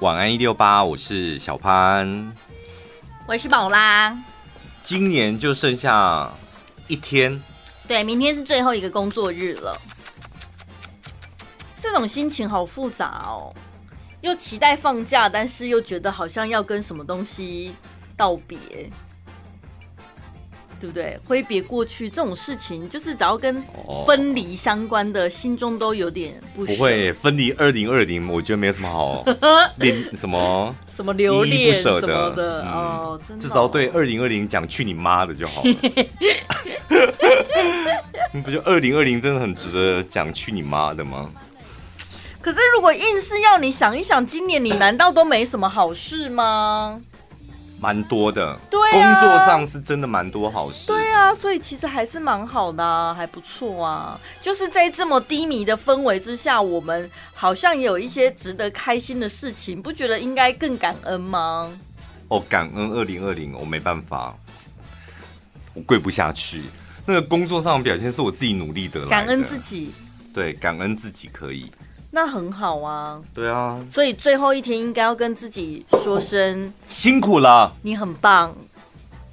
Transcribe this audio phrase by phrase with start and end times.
[0.00, 2.32] 晚安一六八，我是小潘，
[3.26, 4.16] 我是宝拉。
[4.84, 6.30] 今年就剩下
[6.86, 7.42] 一天，
[7.88, 9.76] 对，明天是最后一个工作日了。
[11.82, 13.52] 这种心情好复杂哦，
[14.20, 17.74] 又期待放假，但是又觉得好像要跟什么东西
[18.16, 18.56] 道别。
[20.80, 21.18] 对不对？
[21.26, 23.62] 挥别过去这种事情，就是只要跟
[24.06, 26.74] 分离相关的，心中都有点不舍。
[26.74, 29.24] 不会分离二零二零，我觉得没有什么好
[29.78, 33.48] 恋什么什么留恋不舍的，什么的、嗯、哦，真的、哦。
[33.48, 35.70] 至少对二零二零讲去你妈的就好了。
[38.32, 41.30] 你 不就二零二零真的很值得讲去你妈的吗？
[42.40, 47.00] 可是如果硬是要你想一想，今年你难道都没什么好事吗？
[47.80, 50.86] 蛮多的，对啊，工作上是真的蛮多好事。
[50.86, 54.18] 对啊，所以其实还是蛮好的啊，还不错啊。
[54.42, 61.70] 就是在这么低迷的氛围之下，我们好像也有一些值得开心的事情，不觉得应该更感恩吗？
[62.28, 64.36] 哦，感恩二零二零，我没办法，
[65.72, 66.62] 我跪不下去。
[67.06, 69.92] 那个工作上的表现是我自己努力得来的，感恩自己。
[70.34, 71.70] 对，感恩自己可以。
[72.20, 78.52] 那很好啊，对啊，所以最后一天应该要跟自己说声辛苦了，你很棒，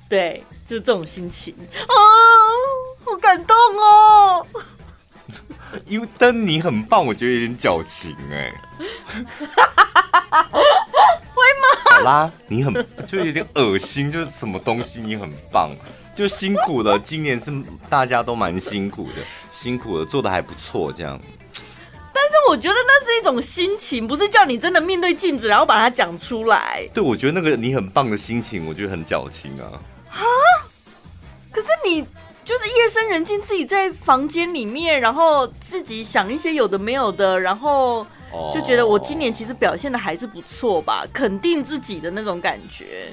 [0.07, 1.95] 对，就是这种心情啊，
[3.03, 4.45] 好感动哦。
[5.87, 8.53] 因为当你很棒，我觉得有点矫情哎，
[10.37, 11.65] 会吗？
[11.89, 12.71] 好啦，你很
[13.07, 15.71] 就有点恶心，就是什么东西你很棒，
[16.15, 16.99] 就辛苦了。
[16.99, 17.51] 今年是
[17.89, 21.19] 大家都蛮辛苦的，辛苦了，做的还不错，这样。
[22.47, 26.87] 我觉得那是一种心情，不是叫你真的面对镜子，然后把它讲出来。
[26.93, 29.65] 对，我觉得那个你很棒的心情，我觉得很矫情啊。
[30.11, 30.21] 啊？
[31.51, 32.01] 可是你
[32.43, 38.05] 就是夜深人静，自己在房间里面，然后自己想一些有的没有的，然后
[38.53, 43.07] 就觉得我今年其实表现的还是不错吧，肯定自己的那种感觉。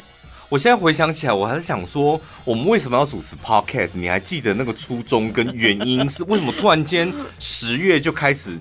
[0.50, 3.92] 我现在回想起来，我还是想说，我们为什么要主持 Podcast？
[3.94, 6.52] 你还记得那个初衷跟原因是为什么？
[6.52, 8.58] 突然间十月就开始。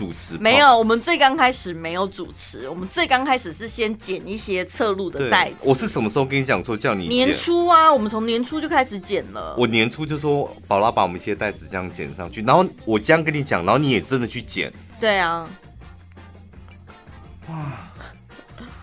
[0.00, 5.56] 主持没有，我们最刚开始没有主持，我们最刚开始是先剪一些侧录的带子。
[5.60, 7.92] 我是什么时候跟你讲说叫你年初啊？
[7.92, 9.54] 我们从年初就开始剪了。
[9.58, 14.72] 我年初就说宝拉把我们一些带子这样剪上去，然后我这样跟你讲，然后你也真的去剪。
[14.98, 15.46] 对啊。
[17.50, 17.56] 哇！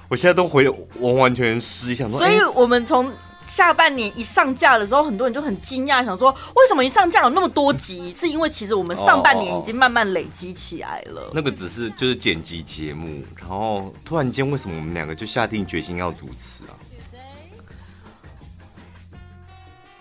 [0.09, 3.11] 我现在都回完完全失想说，所以我们从。
[3.47, 8.13] 下半年一上架的时候，很多人就很惊讶，想说为什么一上架有那么多集？
[8.13, 11.22] 是因为其实我们上半年已经慢慢累积起来了。
[11.22, 11.31] 哦。
[11.34, 16.75] 那个只是就是剪辑节目，然后突然间为什么我们两个就下定决心要主持啊？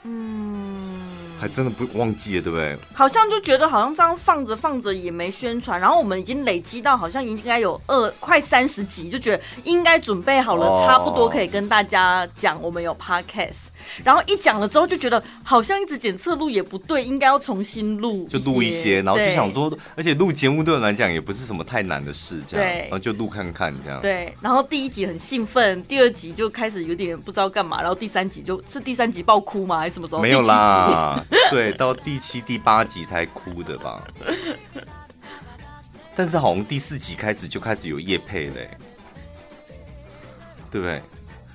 [0.03, 0.86] 嗯。
[1.39, 2.77] 还真的不忘记了，对不对？
[2.95, 13.66] 好像就觉得好像这样放着放着也没宣传，然后我们已经累积到好像应该有二快三十集，就觉得应该准备好了，差不多可以跟大家讲我们有 podcast。
[14.05, 24.01] 然后一讲了之后，就觉得好像一直检测录也不对，应该要重新录，就录一些，然后就想说，而且录节目对我来讲也不是什么太难的事，这样，然后就录看看这样。
[24.01, 29.79] 对，然后第一集很兴奋，第二集就开始有点不知道干嘛，然后第三集就是第三集爆哭吗？
[29.79, 30.21] 还是什么时候？
[30.21, 34.03] 没有啦， 对，到第七、第八集才哭的吧。
[36.15, 38.71] 但是好像第四集开始就开始有叶配嘞，
[40.71, 41.03] 对不对？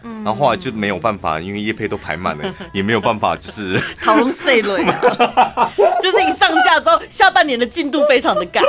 [0.03, 4.78] 然后后来就没有办法，因为叶配都排满了， 也没有办法，就是 讨论碎了，
[6.01, 8.63] 就是一上架之后，下半年的进度非常的赶，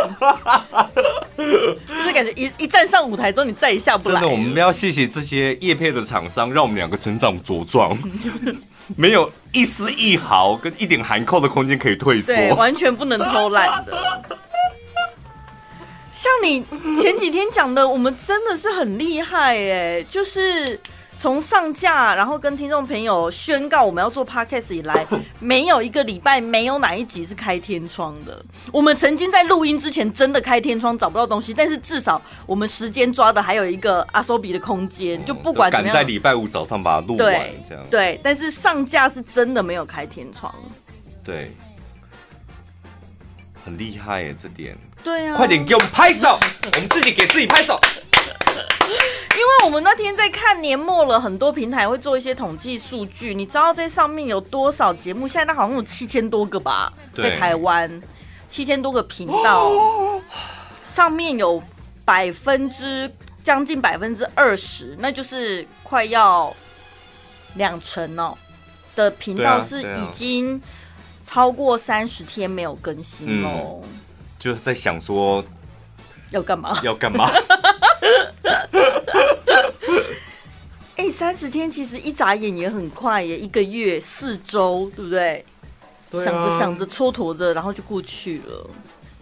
[1.36, 4.20] 就是感觉一一站上舞台之后，你再也下不来。
[4.20, 7.96] 真的，我们要谢谢这些叶配的厂商，让我们两个成长茁壮，
[8.96, 14.22] 没有一丝一毫跟一点含扣的空间可以退缩，对，完全不能偷懒的。
[16.14, 16.62] 像你
[17.00, 20.78] 前几天讲的，我们真的是很厉害哎，就是。
[21.22, 25.06] 从上架，然后跟听众朋友宣告我们要做 podcast 以来，
[25.38, 28.44] 没有一个礼拜没有哪一集是开天窗的。
[28.72, 38.20] 我们曾经在录音之前真的开天窗找不到东西，但是至少我们时间抓的还有一个阿苏比的空间，就不管怎么样，赶在礼拜五早上把它录完，对这样对。
[38.20, 40.52] 但是上架是真的没有开天窗，
[41.24, 41.52] 对，
[43.64, 44.76] 很厉害耶，这点。
[45.04, 46.36] 对啊，快点给我们拍手，
[46.74, 47.78] 我们自己给自己拍手。
[49.32, 53.34] 因为我们那天在看年末了，很多平台会做一些统计数据。
[53.34, 55.26] 你知道在上面有多少节目？
[55.26, 58.02] 现在它好像有七千多个吧，在台湾
[58.48, 59.72] 七千多个频道，
[60.84, 61.62] 上面有
[62.04, 63.10] 百分之
[63.42, 66.54] 将近百分之二十，那就是快要
[67.54, 68.36] 两成哦
[68.94, 70.60] 的频道是已经
[71.24, 73.80] 超过三十天没有更新哦。
[74.38, 75.42] 就在想说
[76.30, 76.78] 要干嘛？
[76.82, 77.30] 要干嘛？
[81.12, 85.44] 三十天其实一眨眼也很快耶，一个月四周，对不对？
[86.12, 88.70] 想着想着蹉跎着，然后就过去了。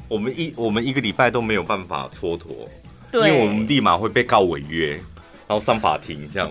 [0.08, 2.44] 我们一我们一个礼拜都没有办法蹉跎，
[3.12, 4.94] 对，因为我们立马会被告违约，
[5.46, 6.50] 然后上法庭这样。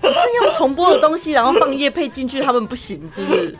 [0.00, 3.56] 可 是用重播的东西，然后放业配进去，他们不行，是不是？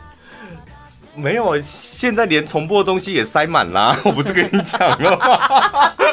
[1.15, 3.99] 没有，现在连重播的东西也塞满啦。
[4.03, 5.93] 我不是跟你讲了吗？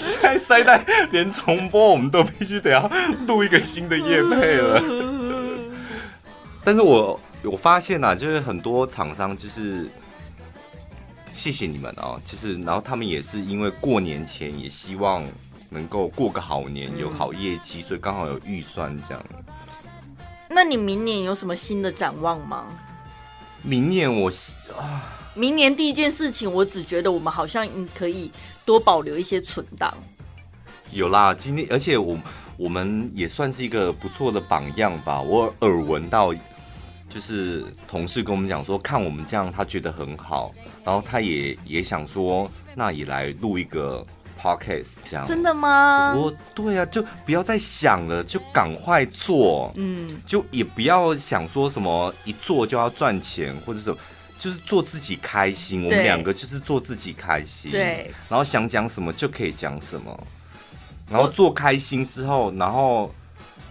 [0.00, 2.90] 现在塞带连重播，我们都必须得要
[3.26, 4.82] 录一个新的业配了。
[6.64, 9.88] 但是我我发现啊，就是很多厂商就是
[11.32, 15.24] 谢谢你们哦，就是然后他们也是因为过年前也希望
[15.68, 19.24] 能够过个好年，有好业绩，所以刚好有预算这样。
[20.48, 22.66] 那你明年有什么新的展望吗？
[23.62, 24.30] 明年我
[24.76, 25.02] 啊，
[25.34, 28.30] 明年第一件事情，我只觉得我们好像可以
[28.70, 29.92] 多保留一些存档。
[30.92, 32.16] 有啦，今天而且我
[32.56, 35.20] 我们也算是一个不错的榜样吧。
[35.20, 36.32] 我耳闻到，
[37.08, 44.06] 就是同事跟我们讲说，看我们这样，他觉得很好，然后他也也想说，那也来录一个。
[44.42, 46.14] Podcast 这样真的吗？
[46.16, 49.70] 我对啊，就不要再想了，就赶快做。
[49.76, 53.98] 嗯，就也不要想说什么一做就要赚钱或者什么，
[54.40, 55.84] 就是做自己开心。
[55.84, 57.70] 我们两个就是做自己开心。
[57.70, 58.12] 对。
[58.28, 60.26] 然后想讲什么就可以讲什么，
[61.08, 63.14] 然后做开心之后，然后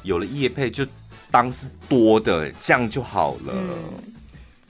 [0.04, 0.86] 有了叶配就
[1.32, 3.52] 当是多的，这样就好了。
[3.52, 3.70] 嗯。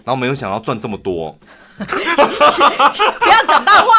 [0.05, 1.37] 然后没有想到赚这么多。
[1.79, 2.15] 不要
[3.45, 3.89] 讲大话。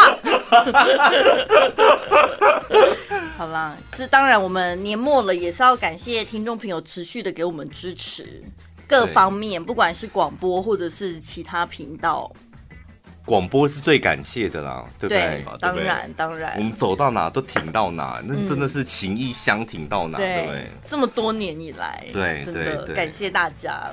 [3.39, 8.43] 好啦，这当然，我们年末了也是要感谢听众朋友持续的给我们支持，
[8.91, 12.29] 各方面，不管是广播或者是其他频道，
[13.25, 15.45] 广播是最感谢的啦，对不对？
[15.61, 20.67] 当然，当然，我们走到哪都挺到哪，那真的是情谊相挺到哪，对不对？
[20.89, 23.89] 这么多年以来，对，真的感谢大家。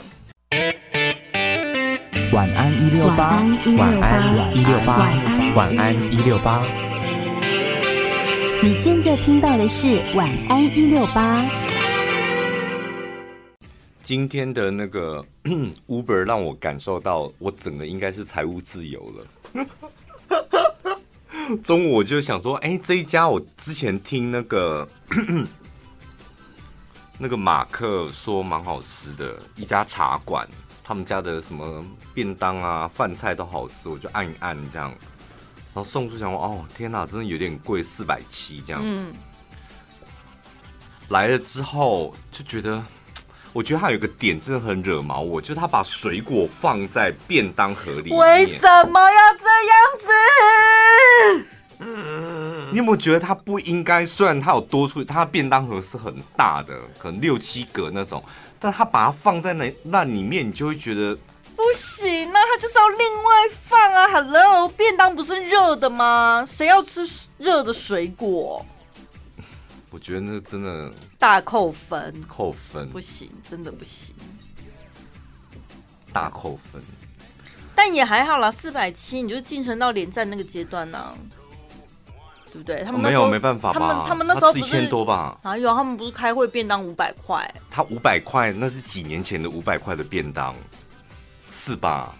[2.34, 3.44] 晚安一六八，
[3.78, 5.14] 晚安一六八，
[5.56, 6.66] 晚安一六八。
[8.64, 11.46] 你现在听到的是晚安一六八。
[14.08, 15.22] 今天的那个
[15.86, 19.14] Uber 让我感受到，我整个应该是财务自由
[19.52, 19.68] 了。
[21.62, 24.88] 中午我就想说，哎、欸，这一家我之前听那个
[27.20, 30.48] 那个马克说蛮好吃的一家茶馆。
[30.86, 38.82] 他们家的什么便当啊、饭菜都好吃，我就按一按这样，然后送出想说哦，天哪，真的有点贵，四百七这样。
[38.82, 39.14] 嗯。
[41.10, 42.82] 来了之后就觉得，
[43.58, 48.14] 我觉得他有个点真的很惹毛我，就是他把水果放在便当盒里。
[48.14, 49.76] 为什么要这样
[51.40, 51.48] 子？
[51.80, 52.70] 嗯。
[52.72, 54.06] 你有没有觉得他不应该？
[54.06, 58.24] 虽然他有多出，他的便当盒是很大的，可能六七格那种。
[58.60, 61.18] 但他把它放在那那里面，你就会觉得
[61.56, 62.40] 不行啊！
[62.40, 66.46] 他就是要另外放啊！Hello，便当不是热的吗？
[66.48, 67.02] 谁要吃
[67.40, 68.64] 热的水果？
[69.98, 74.14] 我觉得那真的大扣分，扣分不行，真的不行，
[76.14, 76.80] 大扣分。
[77.74, 81.16] 但也还好啦，四百七，你就晋升到连战那个阶段呢、啊。
[82.54, 82.84] 对不对？
[82.84, 83.80] 他们没有没办法吧？
[83.80, 85.36] 他们他们那时候不是一千多吧？
[85.44, 85.74] 哪有？
[85.74, 87.52] 他们不是开会便当五百块？
[87.72, 90.56] 他五百块那是几年前的五百块的便当，
[91.50, 92.16] 是吧？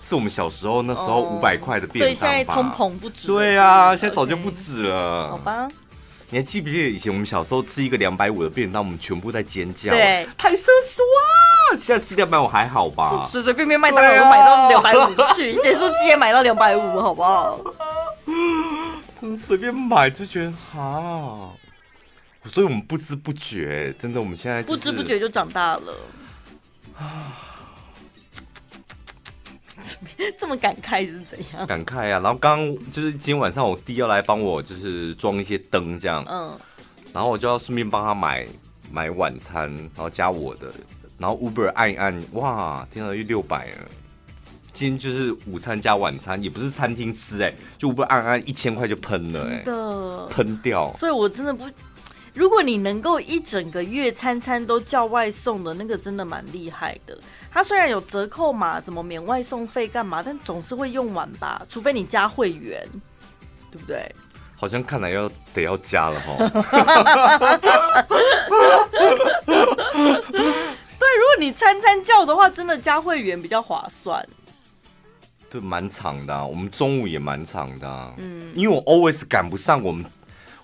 [0.00, 2.20] 是我们小时候那时候五百块的便当吧？
[2.20, 3.28] 所以现在通膨不止。
[3.28, 5.28] 对啊，现在早就不止了。
[5.28, 5.68] 好吧？
[6.30, 11.76] 你还记不记得以前我们小时候吃一个两百五的便当，我们全部在尖叫，对，太奢侈哇！
[11.78, 13.26] 现在吃两百五还好吧？
[13.30, 17.58] 随随便便麦当劳都买到两百五去，谁说鸡也买到两百五，好不好？
[19.36, 21.56] 随便买就觉得好，
[22.44, 25.94] 所以我们不知不觉，真的，我们现在、就是、不知不觉就长大了
[26.98, 27.44] 啊！
[30.38, 31.66] 这么感慨是怎样？
[31.66, 32.18] 感慨啊！
[32.20, 36.58] 然后刚刚就是今天晚上我弟要来帮我，就是装一些灯这样，嗯，
[37.12, 38.46] 然后我就要顺便帮他买
[38.90, 40.72] 买晚餐，然后加我的，
[41.18, 43.88] 然后 Uber 按一按，哇，天哪，又六百了。
[44.72, 50.94] 今天就是午餐加晚餐，也不是餐厅吃哎、欸，就不按按一千块就喷了哎、欸，真的喷掉。
[50.98, 51.64] 所以我真的不，
[52.34, 57.18] 如果你能够一整个月餐餐都叫外送的那个，真的蛮厉害的。
[57.50, 61.60] 它虽然有折扣嘛，怎么免外送费干嘛，但总是会用完吧？
[61.68, 62.86] 除非你加会员，
[63.70, 64.10] 对不对？
[64.56, 66.36] 好像看来要得要加了哈。
[70.98, 74.26] 对，如果你餐餐叫的话，真的加会员比较划算。
[75.48, 78.12] 对，蛮长的、啊，我们中午也蛮长的、啊。
[78.18, 80.04] 嗯，因为我 always 赶不上我们，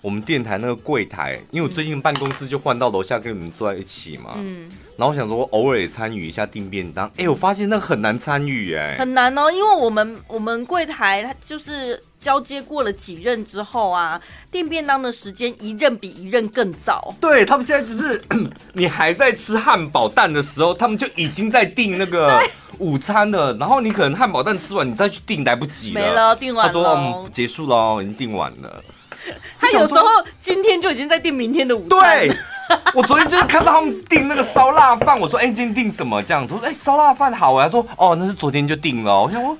[0.05, 14.21] 我们电台那个柜台，因为我最近办公室就换到楼下跟你们坐在一起嘛，嗯，然后我想说偶尔也参与一下订便当，哎，我发现那个很难参与，哎，很难哦，因为我们我们柜台它就是交接过了几任之后啊，
[14.51, 18.23] 订便当的时间一任比一任更早，对他们现在就是
[18.73, 22.39] 你还在吃汉堡蛋的时候，他们就已经在订那个
[22.77, 28.83] 午餐了，然后你可能汉堡蛋吃完，你再去订来不及了，没了，订完了，他说嗯，结束了，已经订完了。
[29.59, 30.05] 他有时候
[30.39, 31.99] 今天就已经在订明天的午餐。
[31.99, 32.37] 对，
[32.93, 39.57] 我昨天就是看到他们订那个烧腊饭，我说：“哎，今天订什么？”这样，他说：“哎，烧腊饭好。”他说：“哦，那是昨天就订了。”我想说，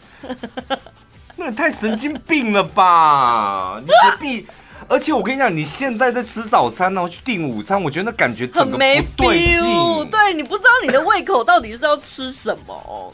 [1.35, 3.79] 那也太神经病了吧！
[3.81, 4.47] 你何必？
[4.87, 8.83] 而且我跟你讲，你现在在吃早餐，然后去订午餐，我觉得那感觉整个不
[9.17, 10.09] 对劲。
[10.11, 13.13] 对，你不知道你的胃口到底是要吃什么。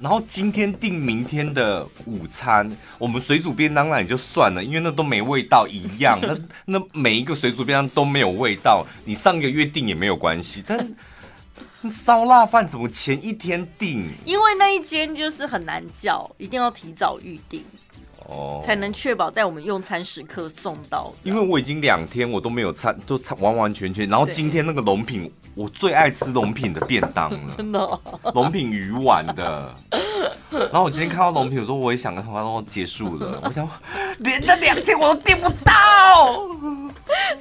[0.00, 6.18] 然后今天订明天的午餐，我们水煮便当那也就算了，因为那都没味道一样。
[6.22, 6.38] 那
[6.78, 10.64] 那每一个水煮便当都没有味道，你上个月订也没有关系。
[10.66, 10.96] 但
[11.90, 14.08] 烧腊饭怎么前一天订？
[14.24, 17.62] 因为那一间就是很难叫，一定要提早预定。
[18.26, 21.12] 哦，才能确保在我们用餐时刻送到。
[21.24, 24.08] 因为我已经两天我都没有餐，都餐完完全全。
[24.08, 25.30] 然后今天那个龙品，
[25.60, 28.00] 我最爱吃龙品的便当了， 真的、哦。
[28.34, 29.74] 龙品鱼丸的。
[30.50, 33.38] 然后我今天看到龙品，我说我也想跟他说结束了。
[33.44, 33.68] 我想
[34.20, 36.34] 连着两天我都订不到，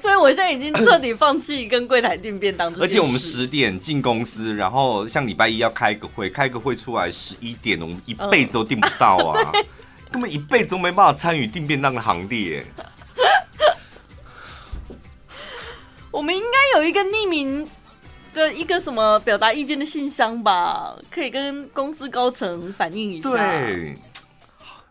[0.01, 2.73] 所以我现在已经彻底放弃跟柜台订便当。
[2.75, 9.51] 而且我们十点进公司，然后像礼拜一要开个会，开个会出来十一点，我们一辈子都订不到啊。
[9.53, 9.65] 嗯
[10.11, 12.65] 根本一辈子都没办法参与订便当的行列。
[16.09, 17.69] 我们应该有一个匿名
[18.33, 20.95] 的一个什么表达意见的信箱吧？
[21.09, 23.29] 可以跟公司高层反映一下。
[23.29, 23.95] 对，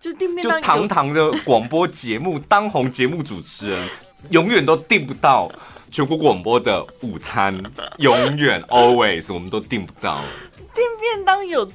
[0.00, 3.88] 就订便当，就堂堂的广播节目当红节目主持人，
[4.30, 5.50] 永远都订不到
[5.90, 7.60] 全国广播的午餐，
[7.98, 10.22] 永远 always 我们都订不到。
[10.74, 11.70] 订便当有。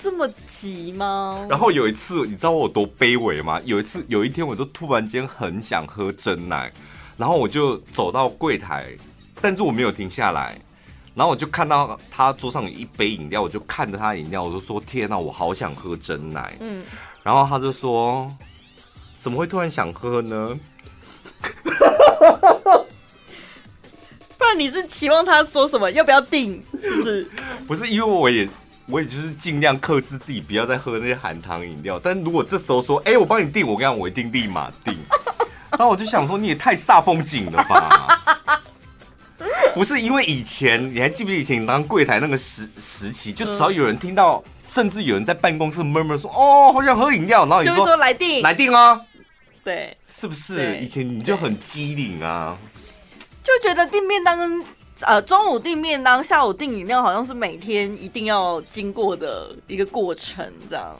[0.00, 1.46] 这么急吗？
[1.48, 3.60] 然后有一次，你知道我有多卑微吗？
[3.64, 6.72] 有一次，有一天，我就突然间很想喝真奶，
[7.16, 8.88] 然后我就走到柜台，
[9.40, 10.58] 但是我没有停下来，
[11.14, 16.84] 然后我就看到他桌上有一杯饮料，我就看着他饮料，我就说：“天哪，我好想喝真奶。”嗯，
[17.22, 18.30] 然后他就说
[19.20, 20.58] ：“怎么会突然想喝呢？”
[24.38, 25.90] 不然你是期望他说什么？
[25.92, 26.62] 要不要订？
[26.80, 27.30] 是不是？
[27.66, 28.48] 不是，因为我也。
[28.88, 32.00] 我也就是尽量克制自己，不要再喝那些含糖饮料。
[32.02, 34.98] 但如果这时候说，哎、欸，我帮你订，我跟你讲，我一定立马订。
[35.70, 38.60] 然后我就想说，你也太煞风景了吧？
[39.74, 49.00] 不是因为以前，你还记不记得以前你当柜台那个时时期，就只要有人听到，甚至有人在办公室 murmur 说，哦，好想喝饮料，然后你就说，说来订，来订啊。
[49.64, 50.78] 对，是不是？
[50.78, 52.58] 以前你就很机灵啊，
[53.42, 54.64] 就觉得订便当跟。
[55.04, 60.96] 呃，中午订便当，下午订饮料，好像是每天一定要经过的一个过程，这样。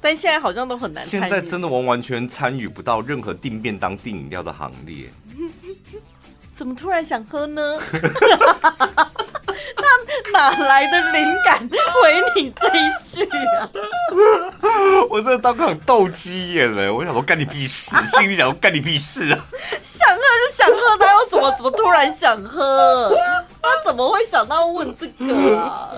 [0.00, 1.06] 但现在好像都很难。
[1.06, 5.12] 现在真的完完全参与不到任何订便当、订饮料的行列。
[6.56, 7.78] 怎么突然想喝呢？
[9.76, 9.82] 他
[10.32, 12.80] 哪来的灵感回你这一
[13.12, 13.24] 句
[13.58, 13.68] 啊？
[15.10, 19.38] 我真的当场斗鸡眼了，我想说干你屁事， 心里想说干你屁事啊！
[19.82, 23.16] 想喝就想喝，他又怎么怎么突然想喝？
[23.62, 25.90] 他怎么会想到问这个啊？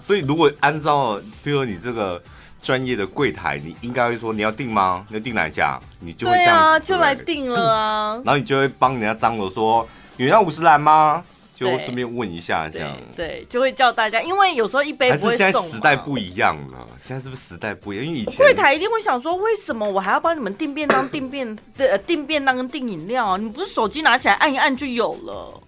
[0.00, 2.20] 所以如果按照，比如说你这个
[2.62, 5.04] 专业的柜台，你应该会说你要订吗？
[5.08, 5.78] 你要订哪一家？
[5.98, 8.22] 你就会这样，啊，就来订了啊。
[8.24, 11.22] 然后你就会帮人家张罗说，有要五十岚吗？
[11.54, 15.28] 就顺便问一下，这样对，对，就会叫大家，因为有时候一杯不会送。
[15.28, 18.06] 还是现在时代不一样了，现在是不是时代不一样？
[18.06, 23.36] 因为以前柜台一定会想说，为什么我还要帮你们订便当、订便对订便当跟订饮料啊？
[23.36, 25.61] 你不是手机拿起来按一按就有了？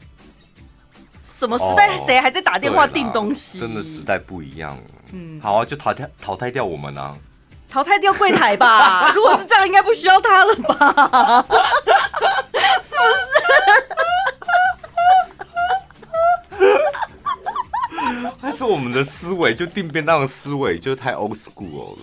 [1.44, 3.60] 什么时代谁还在打电话订东西？
[3.60, 4.78] 真的时代不一样。
[5.12, 7.14] 嗯，好啊，就淘汰淘汰掉我们啊，
[7.68, 9.12] 淘汰掉柜台吧。
[9.14, 11.44] 如果是这样，应该不需要他了吧？
[12.82, 13.04] 是不
[16.56, 18.34] 是？
[18.40, 21.98] 还是我们的思维就定便当的思维就太 old school 了，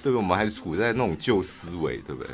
[0.00, 0.16] 对不对？
[0.16, 2.30] 我们还是处在那种旧思维，对不对？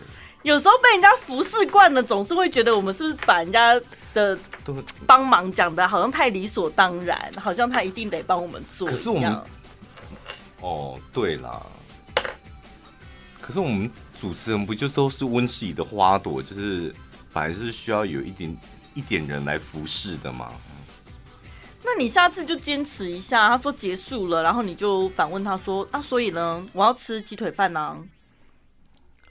[0.46, 3.74] 有时候被人家服侍惯了，总是会觉得我们是不是把人家
[4.14, 4.38] 的
[5.04, 8.86] 帮忙讲的好像太理所当然，好像他一定得帮我们做。
[8.86, 9.42] 可是我们，
[10.60, 11.60] 哦，对啦，
[13.40, 16.94] 可是我们主持人不就都是温室里的花朵，就是
[17.28, 18.56] 反正是需要有一点
[18.94, 20.52] 一点人来服侍的嘛。
[21.82, 27.96] 那你下次就坚持一下，他说结束了，然后你就反问他说啊，所以呢，我要吃鸡腿饭呢？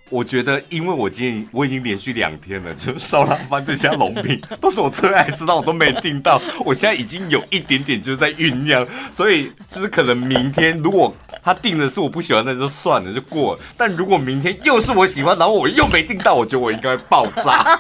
[0.10, 6.40] 我觉得，因为我今天我已经连续两天了， 就烧腊饭这家龙饼 都是我最爱吃，的我都没订到。
[6.64, 13.62] 我现在已经有一点点就是在酝酿，所以就是可能明天如果他订的是我不喜欢，那就算了，就过了。
[13.76, 17.80] 但如果明天又是我喜欢，然后我又没订到，我觉得我应该会爆炸。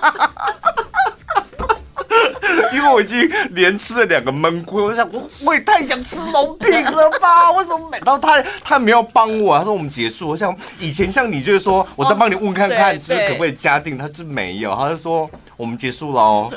[2.73, 7.51] 因为我已经连吃了两个闷亏，我想我我也太想吃龙饼了吧？
[7.53, 9.57] 为什么每到他他没有帮我？
[9.57, 10.29] 他说我们结束。
[10.29, 16.51] 我想以前像你就是说我再帮你问看看，就是可不可以加定，他就没有，他就说我们结束了哦。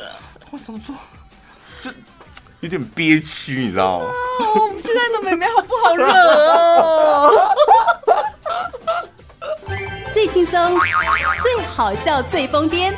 [0.51, 0.95] 我怎么做
[1.81, 1.91] 就
[2.61, 4.07] 有点憋屈，你知道吗？
[4.57, 7.55] 我们现在的妹妹好不好惹哦？
[10.13, 10.81] 最轻松、
[11.43, 12.93] 最好笑、最疯癫。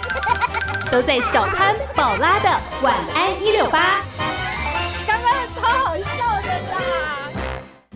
[0.93, 2.51] 都在小潘宝拉的
[2.83, 4.05] 晚安一六八，
[5.07, 7.31] 刚刚超好笑的啦！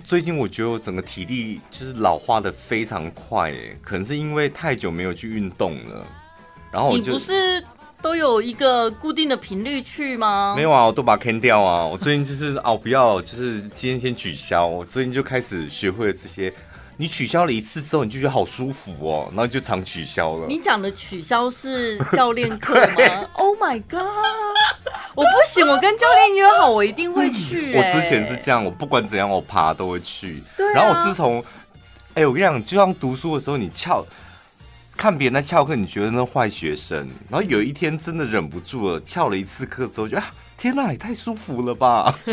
[0.04, 6.06] 最近我觉得我整个体力就是老化的非常快，哎，可能是因为太久没有去运动了。
[6.70, 7.64] 然后我就你不是
[8.00, 10.54] 都有一个固定的频率去吗？
[10.56, 11.84] 没有啊，我都把它 cancel 掉啊。
[11.84, 14.64] 我最近就是哦，不要，就是今天先取消。
[14.64, 16.54] 我最近就开始学会了这些。
[16.96, 20.46] 你取消了一次之后，你就觉得好舒服哦，然后就常取消了。
[20.46, 23.28] 你讲的取消是教练课吗？
[23.34, 24.00] Oh my god！
[25.14, 27.78] 我不行，我跟教练约好，我一定会去、欸。
[27.78, 30.42] 我之前是这样，我不管怎样，我爬都会去。
[30.56, 30.72] 对、啊。
[30.74, 31.40] 然后我自从，
[32.14, 34.04] 哎、欸，我跟你讲，就像读书的时候，你翘，
[34.96, 37.08] 看别人在翘课，你觉得那坏学生。
[37.28, 42.16] 然后有一天真的忍不住了，翘了一次课之后，就啊，天哪，也太舒服了吧！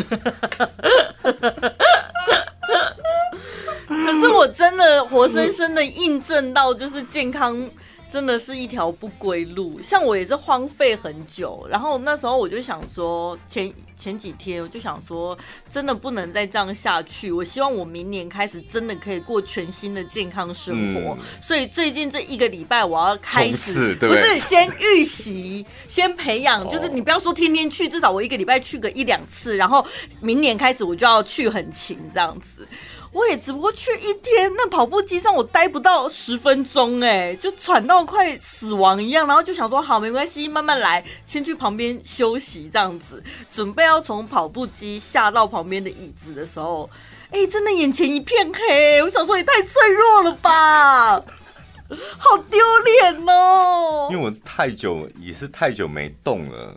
[3.87, 7.69] 可是我真的活生生的印证到，就是健康
[8.11, 9.79] 真的是一条不归路。
[9.81, 15.37] 像我也是荒废很久，然后那时候我就想说，前前几天我就想说，
[15.71, 17.31] 真的不能再这样下去。
[17.31, 21.17] 我希望我明年开始真的可以过全新的健康生活。
[21.41, 29.85] 所以最近这一个礼拜，我要开始，不是先预习，先培养，就是你不要说天天去，至少我一个礼拜去个一两次，然后
[30.19, 32.67] 明年开始我就要去很勤这样子。
[33.13, 43.21] 我也只不过去一天，那跑步机上我待不到十分钟，哎，就喘到快死亡一样，然后就想说好，没关系，慢慢来，先去旁边休息这样子，
[43.51, 46.89] 准备要从跑步机下到旁边的椅子的时候，
[47.31, 51.15] 哎，真的眼前一片黑，我想说也太脆弱了吧，
[52.17, 56.75] 好丢脸哦，因为我太久也是太久没动了。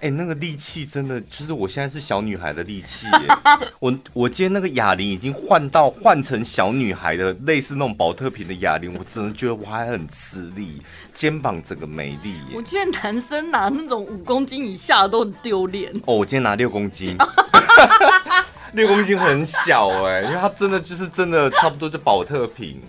[0.00, 3.36] 哎、欸，那个力气真的就是我现在是小女孩的力气耶！
[3.78, 10.80] 我我今天那个哑铃已经换到换成小女孩的类似那种宝特瓶的哑铃，我真的觉得我还很吃力，
[11.12, 12.54] 肩膀整个没力耶。
[12.54, 15.92] 我觉得男生拿那种五公斤以下的都很丢脸。
[16.06, 17.18] 哦，我今天拿六公斤，
[18.72, 22.80] 六公斤很小哎，因为它真的就是真的差不多就宝特瓶。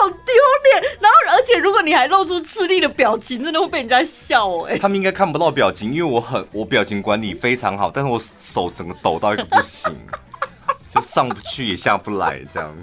[0.00, 0.98] 好丢脸！
[1.00, 4.78] 然后，而且如果你还露出吃力的表情，真的会被人家笑哎。
[4.78, 9.92] 他们应该看不到表情，因为我很我表情管理非常好，但是我手整个抖到一个不行，
[10.88, 12.76] 就上不去也下不来这样。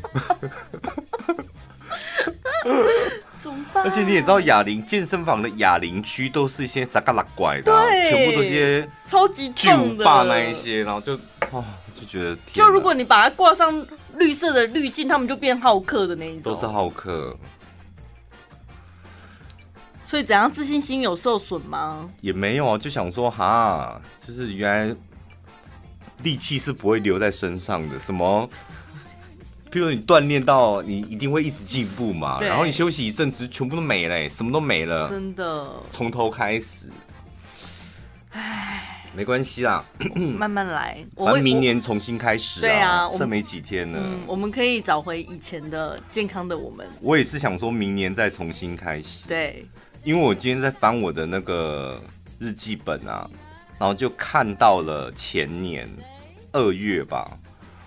[3.42, 3.86] 怎么办？
[3.86, 11.14] 而且你也知道，哑铃健身房的哑铃区都是一些傻嘎拉怪的，对，全部都是些超级巨无霸那一些，然后就
[11.52, 11.64] 哦
[11.98, 13.86] 就觉得，就如果你把它挂上。
[14.18, 17.36] 绿色的滤镜，他们就变好客的那一种，都是好客。
[20.12, 22.10] 所以怎样自信心有受损吗？
[22.20, 24.96] 也没有啊，就想说哈，就是原来
[26.22, 27.98] 力气是不会留在身上的。
[27.98, 28.50] 什么？
[29.72, 36.90] 譬如你锻炼到你一定会一直进步嘛，然后你休息一阵子，全部都没了，什么都没了，真的，从头开始。
[38.32, 38.98] 唉。
[39.14, 39.84] 没关系啦，
[40.38, 40.98] 慢慢来。
[41.16, 42.62] 我们明年重新开始。
[42.62, 44.00] 对啊，剩没几天了。
[44.02, 46.88] 嗯，我们可以找回以前的健康的我们。
[47.02, 49.28] 我也是想说明年再重新开始。
[49.28, 49.66] 对，
[50.04, 52.02] 因为我今天在翻我的那个
[52.40, 53.30] 日记本啊，
[53.80, 55.90] 然后就看到了前年
[56.52, 57.38] 二月吧，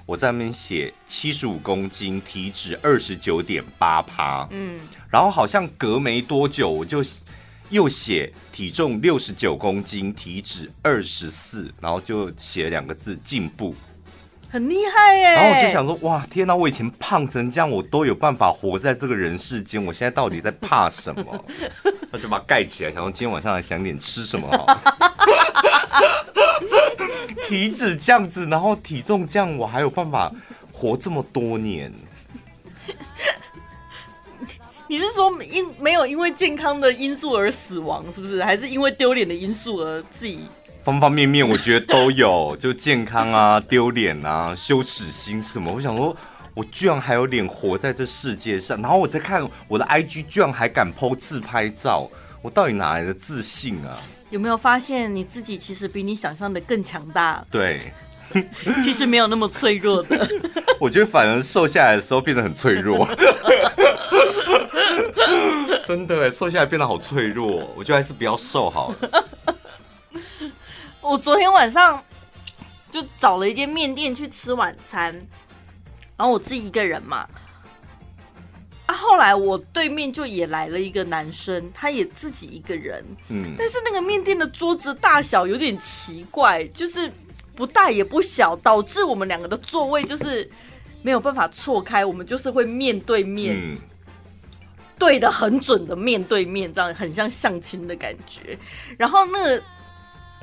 [0.07, 4.47] 我在那边写七十五公斤，体脂二十九点八趴。
[4.51, 7.03] 嗯，然后好像隔没多久我就。
[7.71, 13.75] 又写体重六十九公斤，体脂二十四，然后就写了两个字进步，
[14.55, 15.33] 很厉害耶。
[15.33, 16.55] 然后我就想说，哇，天哪！
[16.55, 21.45] 我以前胖成这样，我都有办法活在这个人世间，我现在到底在怕什么？
[22.13, 24.65] 他就把它盖起来，想说今天晚上来想点吃什么好。
[27.49, 30.31] 体脂这样子，然后体重这样，我还有办法
[30.73, 31.93] 活这么多年？
[34.87, 38.41] 你是说因没有因为健康的因素而死亡，是不是？
[38.45, 40.49] 还是因为丢脸的因素而自己？
[40.85, 45.73] 方方面面，我觉得都有， 就健康啊、丢脸啊、羞耻心什么。
[45.73, 46.15] 我想说，
[46.53, 52.07] 我居然还有脸活在这世界上，然后我在看我的 IG，居然还敢 po 自拍照，
[52.43, 53.99] 我到底哪来的自信啊？
[54.29, 57.43] 有没有发现你自己其实比你想象的更强大？
[57.51, 57.81] 对，
[58.85, 60.29] 其实没有那么脆弱的。
[60.79, 63.09] 我觉得反而瘦下来的时候变得很脆弱。
[65.87, 69.25] 真的哎，瘦下来变得好脆弱，我觉得还是不要瘦好了。
[71.05, 72.03] 我昨天晚上
[72.91, 75.13] 就找了一间面店去吃晚餐，
[76.17, 77.29] 然后我自己一个人嘛。
[78.87, 83.05] 啊，后来我对面就也来了一个男生，他也自己一个人。
[83.29, 87.13] 嗯，但是那个面店的桌子大小有点奇怪，就是
[87.55, 90.51] 不大也不小，导致我们两个的座位就是
[91.03, 93.55] 没有办法错开，我们就是会面对面。
[93.57, 93.77] 嗯
[94.97, 98.57] 对的很准的面对面，这样很像相亲的感觉。
[98.97, 99.63] 然后那个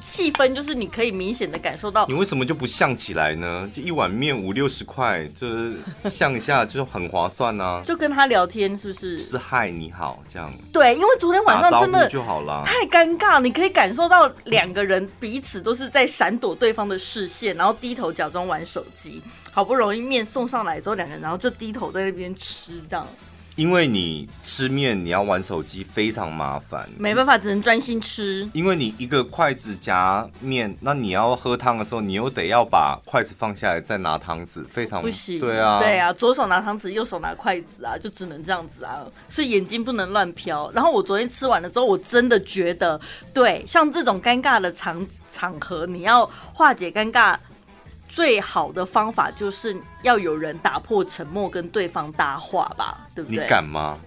[0.02, 2.06] 气氛就是你可以明显的感受到。
[2.08, 3.70] 你为什么就不像起来呢？
[3.74, 5.76] 就一碗面五六十块，就是
[6.10, 7.84] 像一下就很划算呢、啊。
[7.86, 9.18] 就跟他聊天是不是？
[9.20, 10.52] 是嗨你好这样。
[10.74, 13.40] 对，因为昨天晚上真的就好了，太尴尬。
[13.40, 19.22] 你可以感受到两个人彼此都是在闪躲对方的视线，然后低头假装玩手机。
[19.54, 23.06] 好不容易面送上来之后，两个人然后就低头在那边吃这样。
[23.58, 28.50] 因为你吃面，你要玩手机，非常麻烦，没办法，只能专心吃。
[28.54, 35.40] 因为你一个筷子夹面，那你要喝汤的时候，你又得要把筷子放下来再拿汤匙，非常不行。
[35.40, 40.72] 对啊，对啊，左手拿汤匙，右手拿筷子啊，就只能这样子啊，所以眼睛不能乱飘。
[40.72, 43.00] 然后我昨天吃完了之后，我真的觉得，
[43.34, 47.36] 对，像这种尴尬的场场合，你要化解尴尬。
[48.14, 53.44] 最好的方法就是要有人打破沉默，跟对方搭话吧，对不对？
[53.44, 53.98] 你敢吗？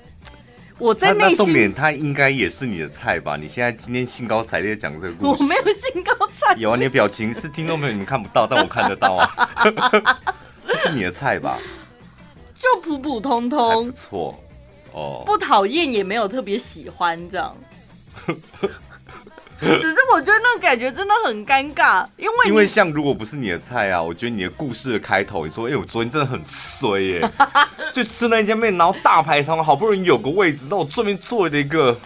[0.78, 3.36] 我在内心，重点他应该也是你的菜吧？
[3.36, 6.62] 你现在今天兴高采烈讲这个故事，我没有兴高采烈。
[6.64, 9.48] 有啊，你的表情是听众朋友你们看不到，但我看得到啊。
[10.66, 11.58] 这是你的菜吧？
[12.54, 14.44] 就普普通通，不错
[14.92, 17.56] 哦，不讨厌也没有特别喜欢这样。
[19.60, 27.30] 只是我觉得那个感觉真的很尴尬，因为因为像如果不是你的菜啊，我觉得你的故事的开头，你说哎、欸，我昨天真的很衰耶，
[27.94, 31.98] 就吃那家面，然后大排长龙，好不容易有个位置，那我对面坐了一个，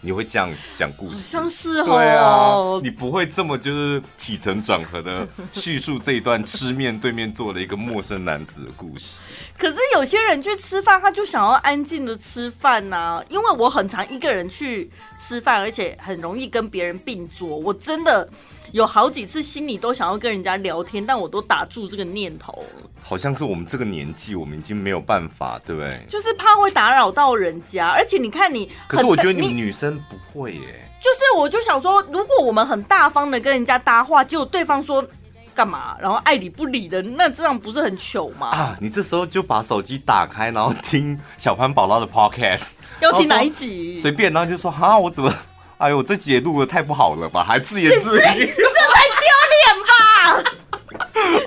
[0.00, 1.18] 你会这样讲故事？
[1.18, 9.16] 像是哦，对啊，你不会这么就是起承转合的叙述这一段吃面对面坐的一个陌生男子的故事。
[9.58, 13.24] 可是有些人去吃饭，他就想要安静的吃饭呐、啊。
[13.28, 17.48] 因为我很常一个人去吃饭，而且很容易跟别人并桌。
[17.48, 18.28] 我真的
[18.72, 22.64] 有好几次心里都想要跟人家聊天，但我都打住这个念头。
[23.02, 26.00] 好像是我们这个年纪，我们已经没有办法，对不对？
[26.08, 30.90] 就是怕会打扰到人家，而且你看你，可是我觉得你们女生不会耶。
[31.00, 35.06] 就是我就想说，如果我们很大方的跟人家搭话，结果对方说。
[35.54, 35.96] 干嘛？
[35.98, 38.46] 然后爱理不理的，那这样不是很糗吗？
[38.46, 38.76] 啊！
[38.80, 42.60] 你这时候就把手机打开，然后听小潘宝拉的 podcast，
[43.00, 44.00] 要听哪一集？
[44.00, 45.34] 随便，然后就说哈，我怎么？
[45.78, 47.44] 哎呦，我这集也录的太不好了吧？
[47.44, 50.50] 还自言自语，这才丢脸吧！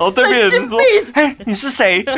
[0.00, 0.80] 哦，对面人说，
[1.12, 2.02] 哎，你是谁？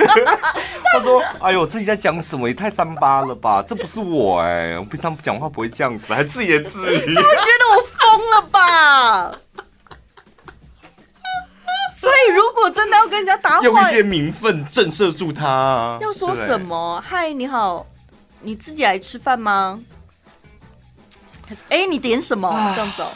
[0.92, 2.46] 他说，哎呦，自己在讲什么？
[2.48, 3.62] 也太三八了吧？
[3.66, 7.14] 这不是我哎，我平常讲话不会这样子，还自言自语。
[7.16, 9.32] 他觉得我疯了吧？
[11.92, 15.98] 所以，如果真的要跟人家搭话，用一些名分震慑住他。
[16.00, 17.02] 要说什么？
[17.04, 17.84] 嗨，你好，
[18.40, 19.80] 你自己来吃饭吗？
[21.68, 22.50] 哎，你点什么？
[22.74, 23.10] 这样走。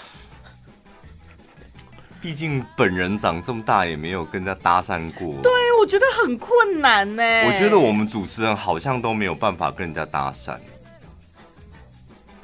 [2.20, 5.40] 毕竟本人长这么大，也没有跟人家搭讪过。
[5.42, 7.22] 对，我觉得很困难呢。
[7.46, 10.58] 我觉得我们主持人好像都没有办法跟人家搭讪。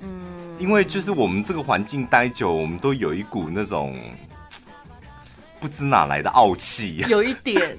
[0.01, 3.99] 嗯，因为就是我们这个环境待久，我们都有一股那种。
[5.61, 7.79] 不知哪来的傲气，有一点。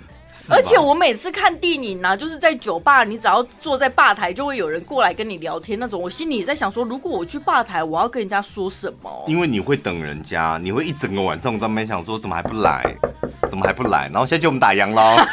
[0.50, 6.00] 而且我每次看电影呢、啊，就是在酒吧，你只要坐在吧台，就会有人过来跟你聊天那种。
[6.02, 9.26] 我心里也在想说，如果我去吧台，我要跟人家说什么？
[9.28, 12.84] 因为你会等人家，你会一整个晚上我都没想说怎么还不来，
[13.48, 14.10] 怎么还不来？
[14.12, 15.16] 然后现在就我们打烊喽。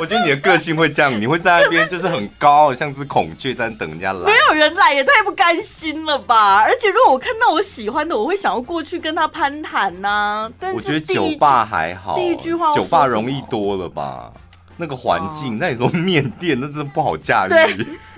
[0.00, 4.20] 我觉得你的个性会这样，你会在那边就是很高，像只孔雀在等人家来。
[4.26, 6.62] 没有人来也太不甘心了吧！
[6.62, 10.50] 而且如果我看到我喜欢的，我会想要过去跟他攀谈呐、啊。
[10.60, 14.30] 但是我觉得酒吧还好，第一句话酒吧容易多了吧？
[14.76, 17.48] 那个环境，哦、那你说面店那真的不好驾驭。
[17.48, 17.72] 对，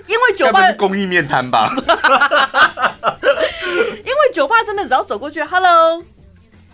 [0.05, 1.73] 因为酒吧是公益面摊吧？
[4.05, 6.03] 因为酒吧真的只要走过去，Hello，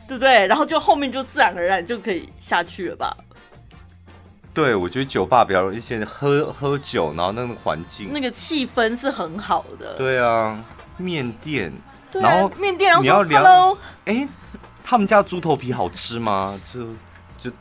[0.08, 0.48] 对不对？
[0.48, 3.16] 然后就后面就自然而然就可以下去了吧？
[4.54, 9.94] 对，我觉得酒吧比较容易，一些喝喝酒，然后那个环境，那个气氛是很好的。
[9.94, 10.64] 对啊，
[10.98, 11.72] 面店，
[12.12, 14.28] 对然后面店，你要聊哎，
[14.84, 16.60] 他们家猪头皮好吃吗？
[16.64, 16.86] 就
[17.38, 17.52] 就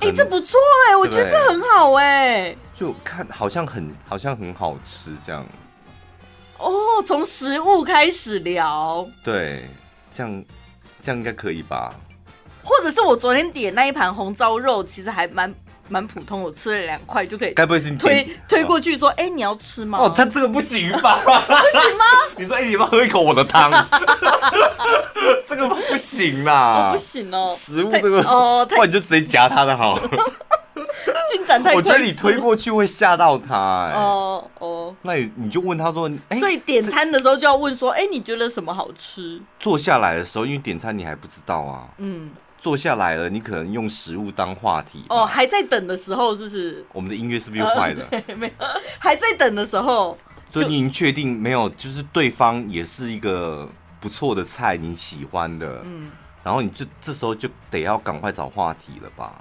[0.00, 2.58] 哎、欸，这不错哎、欸，我觉得这很好哎、欸。
[2.74, 5.46] 就看好像很好像很好吃这样。
[6.58, 6.72] 哦，
[7.06, 9.06] 从食物开始聊。
[9.22, 9.68] 对，
[10.12, 10.44] 这样
[11.04, 11.92] 这样应该可以吧？
[12.62, 15.54] 或者是我昨天点那一盘红烧肉，其实还蛮
[15.90, 17.52] 蛮普通，我吃了两块就可以。
[17.52, 19.98] 该不会是你推推过去说，哎、欸，你要吃吗？
[20.00, 21.20] 哦，他这个不行吧？
[21.26, 22.04] 不行吗？
[22.38, 23.70] 你说，哎、欸，你要喝一口我的汤？
[25.46, 27.46] 这个不行啦，哦、不行哦。
[27.46, 30.08] 食物这个哦，不然你就直接夹他的好了。
[31.32, 33.92] 进展太快，我觉得你推过去会吓到他、欸。
[33.94, 39.40] 哦哦，那你你就问他说，哎、欸，所以点餐的时候就要问说，哎、欸，你觉得什么好吃？
[39.58, 41.88] 坐下来的时候，因为点餐你还不知道啊。
[41.98, 42.30] 嗯。
[42.58, 45.04] 坐下来了，你可能用食物当话题。
[45.10, 46.82] 哦，还在等的时候，是不是？
[46.94, 48.06] 我们的音乐是不是又坏了？
[48.10, 48.66] 呃、没有，
[48.98, 50.16] 还在等的时候。
[50.50, 53.68] 所以你已经确定没有，就是对方也是一个
[54.00, 55.82] 不错的菜，你喜欢的。
[55.84, 56.10] 嗯。
[56.42, 59.34] 然后你就这时候就得要赶快找话题了吧？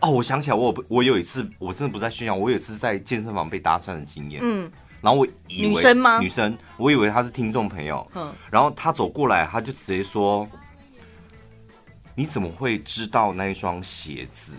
[0.00, 4.40] 哦，我想起来我，我我有一次，我真的不在炫耀，我有一次在健身房被搭讪的经验。
[4.42, 4.70] 嗯。
[5.00, 6.18] 然后我以为女生吗？
[6.18, 8.06] 女生，我以为她是听众朋友。
[8.14, 8.32] 嗯。
[8.50, 10.48] 然后她走过来，她就直接说。
[12.14, 14.52] 你怎么会知道那一双鞋子？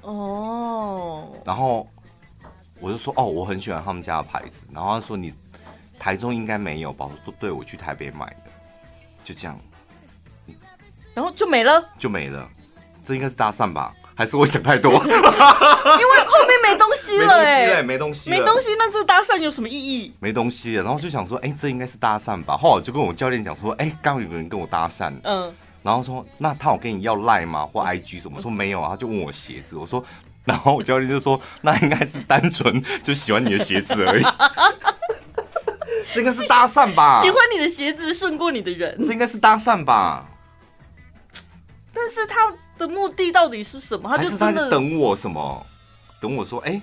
[0.00, 1.88] 哦，然后
[2.80, 4.66] 我就说哦，我很喜欢他们家的牌子。
[4.72, 5.32] 然后她说你
[5.96, 7.06] 台中应该没有吧？
[7.06, 8.50] 我说对，我去台北买的，
[9.22, 9.56] 就这样。
[11.14, 12.50] 然后就没了，就没了。
[13.04, 13.94] 这应该是搭讪吧？
[14.14, 14.92] 还是我想太多？
[14.92, 20.12] 因为后面没东西了，哎，没东西，没东西，那这搭讪有什么意义？
[20.20, 22.56] 没东西了，然后就想说，哎，这应该是搭讪吧？
[22.56, 25.52] 后来我就跟我教练讲说，哎，刚有个人跟我搭讪，嗯。
[25.82, 27.66] 然后说，那他有跟你要赖吗？
[27.66, 28.34] 或 IG 什么？
[28.36, 29.76] 我说没有啊，他就问我鞋子。
[29.76, 30.04] 我说，
[30.44, 34.22] 然后我教练就说，那应该是单纯就喜欢你的鞋子而已。
[36.14, 37.20] 这个是搭讪吧？
[37.24, 40.24] 喜欢你的鞋子胜过你的人，这应该是搭讪吧？
[41.92, 42.54] 但是他
[42.86, 44.08] 的目的到底是什么？
[44.08, 45.66] 他就真的等我什么？
[46.20, 46.80] 等我说，哎，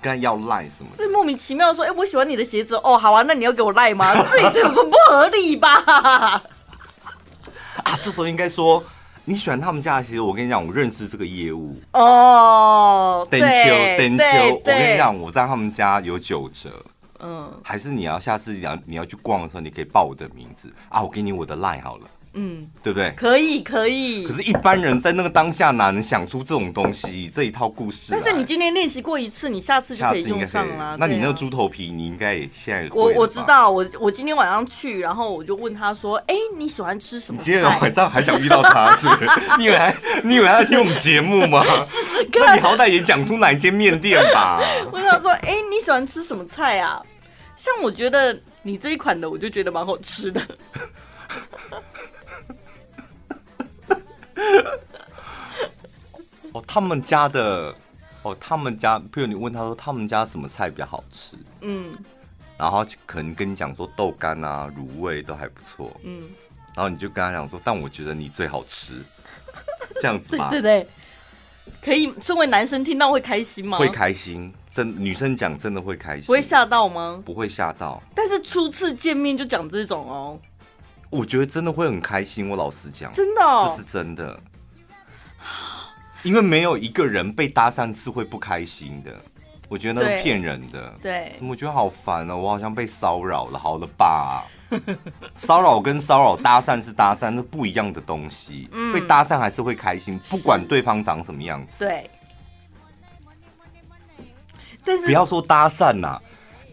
[0.00, 0.90] 跟他要赖什么？
[0.96, 2.74] 这莫名其妙的说，哎，我喜欢你的鞋子。
[2.76, 4.14] 哦，好啊，那你要给我赖吗？
[4.30, 5.68] 这也很不合理吧？
[7.84, 8.82] 啊，这时候应该说
[9.24, 13.26] 你喜欢他们家的鞋子，我跟你讲，我认识这个业务哦。
[13.30, 13.46] 登秋，
[13.98, 16.70] 登秋，我跟你讲，我在他们家有九折。
[17.20, 22.06] 嗯，还是你要下次你要你要去逛的时候，你可以报我的名字啊，我给你我的 line 好了。
[22.34, 23.12] 嗯，对不对？
[23.16, 24.26] 可以，可以。
[24.26, 28.08] 可是，一般人在那个当下哪能想出这种东西，这一套故事？
[28.10, 30.96] 但是你今天练习过一次，你下次就可以用上了。
[30.98, 39.30] 那你那个猪头皮，你应该也现在我我知道，我我今天晚上去，然后我就问他说：“哎，你喜欢吃什么？”你今天晚上还想遇到他，是不是？
[39.58, 39.94] 你以为还
[40.24, 41.64] 你以为他在听我们节目吗？
[41.84, 42.46] 试试看。
[42.46, 44.60] 那你好歹也讲出哪一间面店吧。
[44.90, 47.00] 我想说：“哎，你喜欢吃什么菜啊？”
[47.56, 50.42] 像我觉得你这一款的，我就觉得蛮好吃的。
[56.52, 57.74] 哦，他们家的
[58.22, 61.92] 哦，他们家，譬如你问他说他们家什么菜比较好吃，嗯，
[62.56, 66.28] 然后可能跟你讲说豆干啊、卤味都还不错，嗯，
[66.74, 69.04] 然后你就跟他讲说，但我觉得你最好吃，
[70.00, 70.88] 这样子吧，对对对，
[71.82, 72.12] 可以。
[72.20, 73.78] 身为男生听到会开心吗？
[73.78, 77.20] 会开心，真女生讲真的会开心，不会吓到吗？
[77.24, 80.38] 不会吓到，但是初次见面就讲这种哦。
[81.14, 84.40] 我觉得真的会很开心，我老实讲，真的，哦，这是真的，
[86.24, 89.14] 因为没有一个人被搭讪是会不开心的。
[89.68, 93.58] 我觉得那是骗人的，对，怎么我觉得好烦哦，我好像被骚扰了。
[93.58, 94.44] 好了吧，
[95.34, 98.68] 骚扰跟骚扰搭讪是搭讪，是不一样的东西。
[98.72, 101.86] 嗯，被搭讪还是会开心，不管对方长什么样子。
[101.86, 102.10] 对，
[104.84, 106.22] 但是不要说搭讪呐，啊，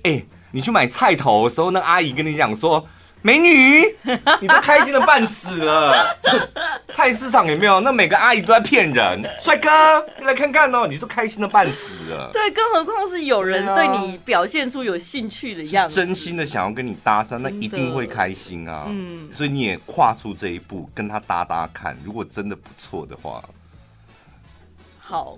[0.03, 2.85] 哎，欸，你去买菜头的时候，那阿姨跟你讲说。
[3.23, 3.85] 美女，
[4.41, 6.17] 你都开心的半死了。
[6.89, 7.79] 菜市场有没有？
[7.81, 9.23] 那每个阿姨都在骗人。
[9.39, 9.69] 帅哥，
[10.19, 12.29] 你来看看哦，你都开心的半死了。
[12.33, 18.85] 对，更何况是有人对你表现出有兴趣的样子，真心的想要跟你搭讪，那一定会开心啊。
[18.87, 21.97] 嗯，所以你也跨出这一步，跟他搭搭看。
[22.03, 23.43] 如果真的不错的话，
[24.99, 25.37] 好。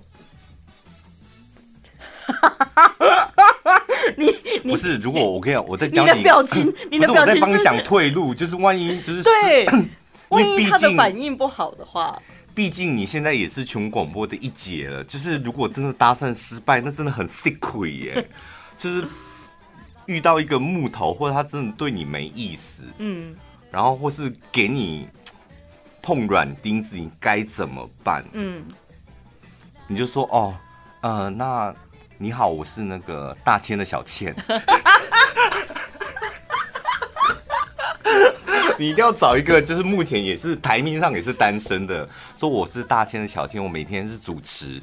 [4.62, 4.96] 不是？
[4.98, 9.66] 如果我跟你讲，我在教你，你的表情， 你的表情是我在帮你想退路，就是万一就是对，
[10.30, 12.20] 万一他的反应不好的话，
[12.54, 15.02] 毕竟你现在也是穷广播的一姐了。
[15.04, 18.28] 就是如果真的搭讪失败，那真的很 sickly 耶。
[18.78, 19.04] 就是
[20.06, 23.34] 遇到一个木头，或者他真的对你没意思，嗯，
[23.70, 25.08] 然后或是给你
[26.02, 28.24] 碰软钉子，你该怎么办？
[28.32, 28.64] 嗯，
[29.86, 30.54] 你就说哦，
[31.00, 31.74] 呃，那。
[32.16, 34.34] 你好，我是那个大千的小倩。
[38.76, 44.82] 你一定要找一个，就是目前也是排名上也是单身的，说我是大千的小天，我每天是主持，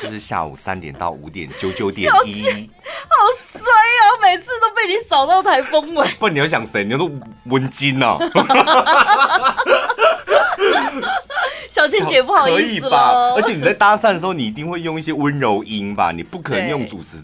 [0.00, 4.02] 就是下午三点到五点九九点一，好衰啊！
[4.22, 6.06] 每次都被你扫到台风尾。
[6.20, 6.84] 不然你要想谁？
[6.84, 7.10] 你要说
[7.44, 8.18] 文金哦。
[11.82, 13.12] 小倩姐不好意思吧？
[13.34, 16.12] 而且你在搭讪的时候，你一定会用一些温柔音吧？
[16.12, 17.16] 你不可能用主持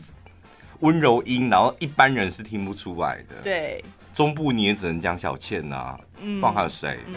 [0.81, 3.37] 温柔音，然后一般人是听不出来的。
[3.45, 3.85] 对。
[4.13, 6.99] 中部你也只能讲小倩呐、啊，嗯，不然还有谁？
[7.07, 7.15] 嗯，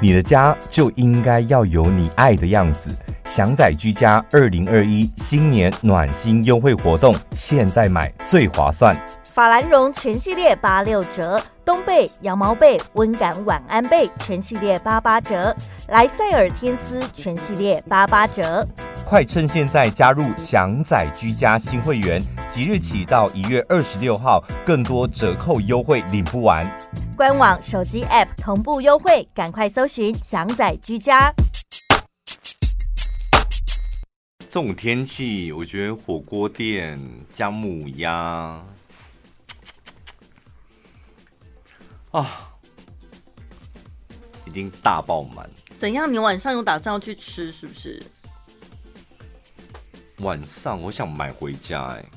[0.00, 2.96] 你的家就应该要有你爱的样子。
[3.24, 8.96] 祥仔居家二零二一新年暖心优惠活动，现在买最划算。
[9.32, 15.56] 法兰绒全系列八六折，冬被、羊毛被、温感晚安被全系列八八折，
[15.88, 18.68] 莱塞尔天丝全系列八八折。
[19.06, 26.70] 快趁现在加入祥仔居家新会员，即日起到一月二十六号，更多折扣优惠领不完。
[27.16, 31.32] 官网、手机 App 同步优惠，赶快搜寻祥仔居家。
[34.40, 37.00] 这种天气，我觉得火锅店、
[37.32, 38.60] 姜母鸭。
[42.12, 42.48] 啊，
[44.46, 45.48] 一定大爆满！
[45.78, 46.12] 怎样？
[46.12, 48.02] 你晚上有打算要去吃是不是？
[50.18, 52.08] 晚上我想买回家哎、欸。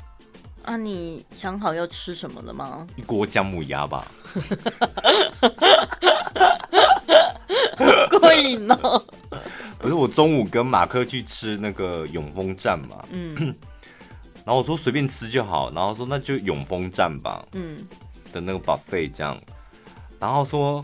[0.64, 2.86] 啊，你想好要吃什么了吗？
[2.96, 4.06] 一锅姜母鸭吧。
[8.10, 9.02] 过瘾哦！
[9.80, 13.06] 不是，我中午跟马克去吃那个永丰站嘛。
[13.12, 13.56] 嗯。
[14.46, 17.46] 然后我说随便吃就好，然后说那就永丰站吧。
[17.54, 17.78] 嗯。
[18.34, 19.40] 的那个 buffet 这样。
[20.20, 20.84] 然后说，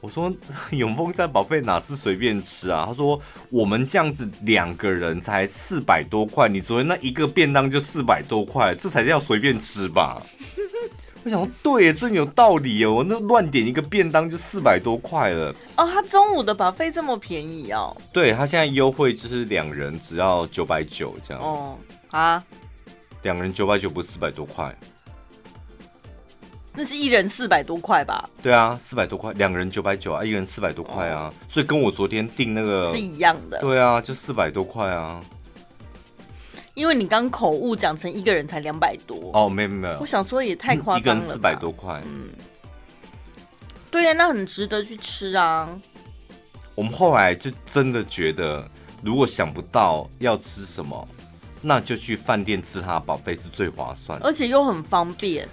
[0.00, 0.32] 我说
[0.70, 2.84] 永丰站 buffet 哪是随便吃啊？
[2.86, 10.20] 他说我们这样子两个人才四百多块，你昨天那一个便当就四百多块，这才叫随便吃吧？
[11.24, 13.06] 我想说，对，真有道理哦。
[13.08, 15.54] 那乱点一个便当就四百多块了。
[15.76, 17.96] 哦，他中午的保费这么便宜哦？
[18.12, 21.40] 对，他现在优惠就是两人只要九百九这样。
[21.40, 21.78] 哦
[22.10, 22.42] 啊，
[23.22, 24.76] 两人九百九不是四百多块？
[26.74, 28.28] 那是一人四百多块吧？
[28.42, 33.58] 对啊，四百多块，两个人九百九啊，一人四百多块啊，所以跟我昨天订那个是一样的。
[33.60, 35.22] 对啊，就四百多块啊。
[36.74, 42.30] 因为你刚口误讲成一个人才两百多哦，没有没有，我想说也太夸张了，一个人四百多块，嗯，
[43.90, 45.68] 对呀，那很值得去吃啊。
[46.74, 48.66] 我们后来就真的觉得，
[49.02, 51.06] 如果想不到要吃什么，
[51.60, 55.46] 那就去饭店吃它，保费是最划算，而且又很方便。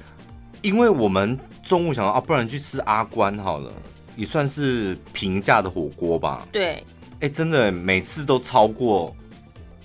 [0.61, 3.71] 因为我们中午想到啊，不然去吃阿关好了，
[4.15, 6.47] 也算是平价的火锅吧。
[6.51, 6.83] 对，
[7.21, 9.15] 哎，真的每次都超过，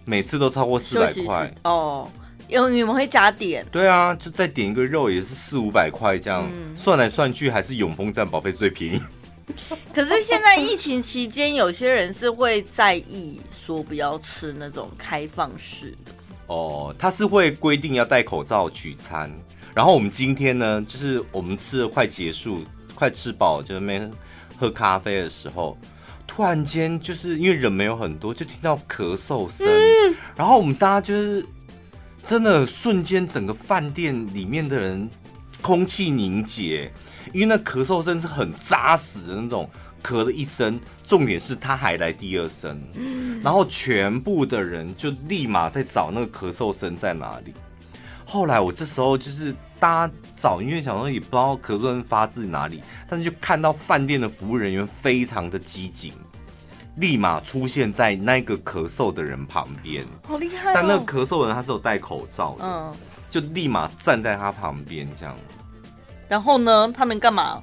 [0.05, 2.09] 每次都超过四百块哦。
[2.47, 3.65] 因为你们会加点？
[3.73, 9.01] 对啊，就再点一个肉也是四五百块这样，嗯、算来算去还是永丰站保费最便宜。
[9.95, 16.13] 可是现在疫情期间，有些人是会在意说不要吃那种开放式的。
[16.49, 19.31] 哦，他是会规定要戴口罩取餐。
[19.75, 24.11] 然后我们今天呢，就是我们吃的快结束，快吃饱，就在那边
[24.57, 25.77] 喝咖啡的时候，
[26.29, 31.45] 突然间就是因为人没有很多，就听到咳嗽声，嗯、然后我们大家就是
[32.25, 35.11] 真的瞬间整个饭店里面的人
[35.61, 36.89] 空气凝结，
[37.33, 39.69] 因为那咳嗽声是很扎实的那种，
[40.05, 47.53] 咳了一声，重点是他还来第二声，嗯、然后全部的人就立马在找那个咳嗽声在哪里。
[48.35, 56.13] 后来我这时候就是大家找，因为想说也不知道咳嗽发自哪里，但是就看到饭店的服务人员非常的机警，
[56.97, 60.73] 立马出现在那个咳嗽的人旁边，好厉害哦！
[60.75, 62.93] 但那个咳嗽的人他是有戴口罩的，嗯，
[63.31, 65.33] 就立马站在他旁边这样。
[66.27, 67.63] 然后呢，他能干嘛？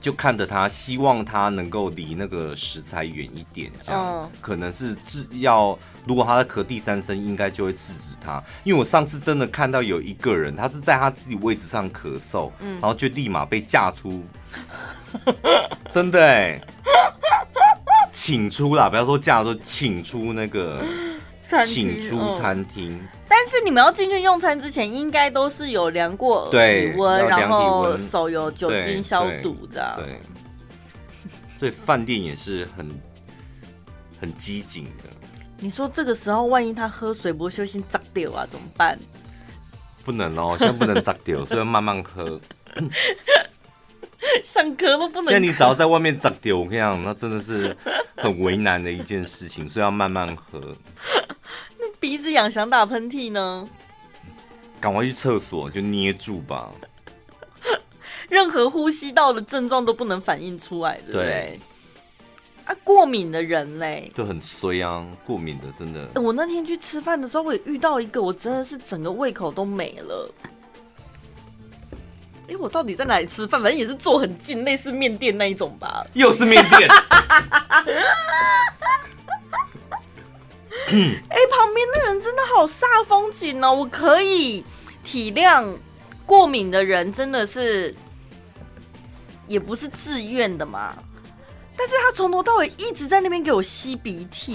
[0.00, 5.78] 就看着他，希望他能够离那个食材远一点，这样、嗯、可能是制要。
[6.06, 8.42] 如果他在咳第三声，应该就会制止他。
[8.64, 14.24] 因为我上次真的看到有一个人，他是在他自己位置上咳嗽，嗯、然后就立马被架出，
[15.90, 16.58] 真的哎，
[18.12, 20.82] 请出啦，不要说架出，请出那个，
[21.64, 23.00] 请出餐厅。
[23.28, 26.56] 但是你们要进去用餐之前，应该都是有量过体
[26.96, 29.96] 温，然后手有酒精消毒的。
[29.98, 30.20] 对，
[31.58, 32.90] 所以饭店也是很
[34.20, 35.04] 很机警的。
[35.58, 38.98] 你说这个时候，万一他喝水不小心砸掉啊，怎么办？
[40.04, 42.40] 不能哦， 现在不能砸掉，所以要慢慢喝。
[44.44, 45.26] 想咳都不能。
[45.26, 47.76] 现在你只要在外面砸掉，我跟你讲，那真的是
[48.16, 50.74] 很为难的一件事情，所以要慢慢喝。
[52.00, 53.68] 鼻子痒，想打喷嚏呢？
[54.80, 56.70] 赶快去厕所就捏住吧。
[58.30, 61.22] 任何呼吸道的症状都不能反映出来，对不对？
[61.22, 61.60] 对
[62.64, 65.04] 啊，过敏的人嘞，就很衰啊！
[65.26, 66.08] 过敏的真的。
[66.20, 70.32] 我那天去吃饭的时候，我也遇到一个，我真的是整个胃口都没了。
[72.48, 73.60] 哎，我到底在哪里吃饭？
[73.60, 76.06] 反正也是坐很近，类似面店那一种吧。
[76.14, 76.88] 又是面店。
[80.90, 83.74] 哎，旁边那人真的好煞风景哦！
[83.74, 84.64] 我可以
[85.02, 85.66] 体谅
[86.24, 87.94] 过敏的人，真的是
[89.48, 90.94] 也不是自愿的嘛。
[91.76, 94.54] 但是他从头到尾一直在那边给我吸鼻涕。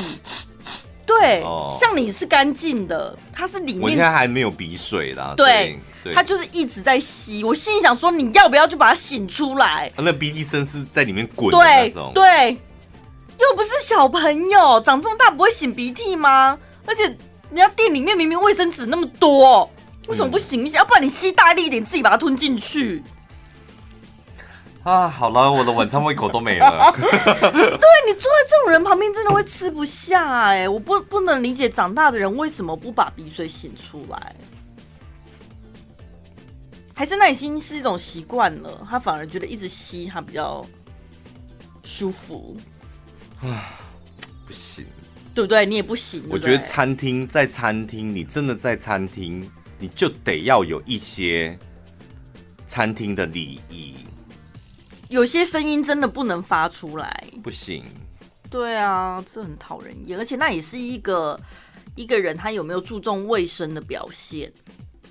[1.05, 3.81] 对，哦、像你是干净的，他是里面。
[3.81, 5.33] 我现在还没有鼻水啦。
[5.37, 7.43] 对，对他就是一直在吸。
[7.43, 9.91] 我心里想说，你要不要就把它醒出来？
[9.97, 12.11] 那鼻涕声是在里面滚的那种。
[12.13, 12.57] 对对。
[13.39, 16.57] 又不是小朋友，长这么大不会擤鼻涕吗？
[16.85, 17.03] 而且
[17.49, 19.69] 人家店里面明明卫生纸那么多，
[20.07, 20.79] 为什么不擤一下？
[20.79, 23.03] 要、嗯、不然你吸大力一点，自己把它吞进去。
[24.83, 26.93] 啊，好了，我的晚餐胃口都没了。
[26.95, 30.67] 对，你坐在这种人旁边，真的会吃不下哎、欸！
[30.67, 34.35] 我不不能理解长大的人为什么不把鼻水擤出来，
[36.93, 40.63] 还是那已经是一种习惯了，他反而觉得一直吸他比较
[41.83, 42.55] 舒服。
[43.47, 43.79] 啊，
[44.45, 44.85] 不行，
[45.33, 45.65] 对不对？
[45.65, 46.23] 你也不行。
[46.29, 51.57] 我觉得餐厅在餐厅，你真的在餐厅，你就得要有一些
[52.67, 53.95] 餐厅的礼仪。
[55.09, 57.83] 有些声音真的不能发出来，不行。
[58.49, 61.39] 对啊，这很讨人厌，而且那也是一个
[61.95, 64.51] 一个人他有没有注重卫生的表现。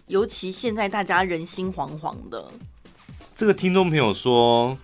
[0.06, 2.50] 尤其现在大家人心惶惶的。
[3.34, 4.76] 这个听众朋友说。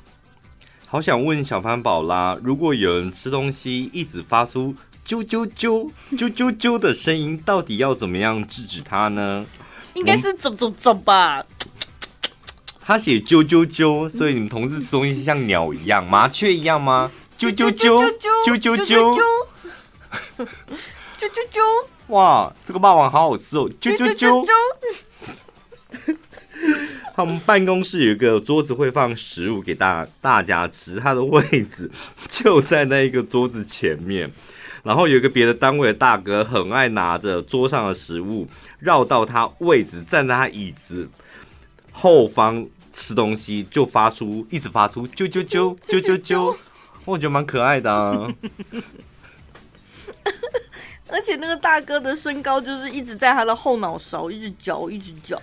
[0.92, 4.74] 好想问小潘宝拉，如果有人吃东西一直发出
[5.06, 9.46] 啾啾啾啾啾啾的声音，到底要怎么样制止他呢？
[9.94, 11.46] 应该是走走走吧。
[12.80, 17.08] 他写啾啾啾，所以你们同事吃东西像鸟一样、麻雀一样吗？
[17.38, 19.16] 啾啾啾啾啾啾啾
[21.16, 21.60] 啾啾！
[22.12, 23.70] 哇，这个霸王好好吃哦！
[23.80, 24.44] 啾啾啾。
[27.14, 31.90] 他们办公室有一个桌子会放食物给大大家吃，他的位置
[32.28, 34.30] 就在那一个桌子前面。
[34.82, 38.48] 然后有一个别的单位的大哥很爱拿着桌上的食物
[38.78, 41.06] 绕到他位置，站在他椅子
[41.92, 46.56] 后方吃东西，就发出一直发出啾啾啾啾啾啾，
[47.04, 48.32] 我觉得蛮可爱的啊。
[51.08, 55.38] 而且那个大哥的身高就是一直在他的后脑勺一直嚼一直嚼。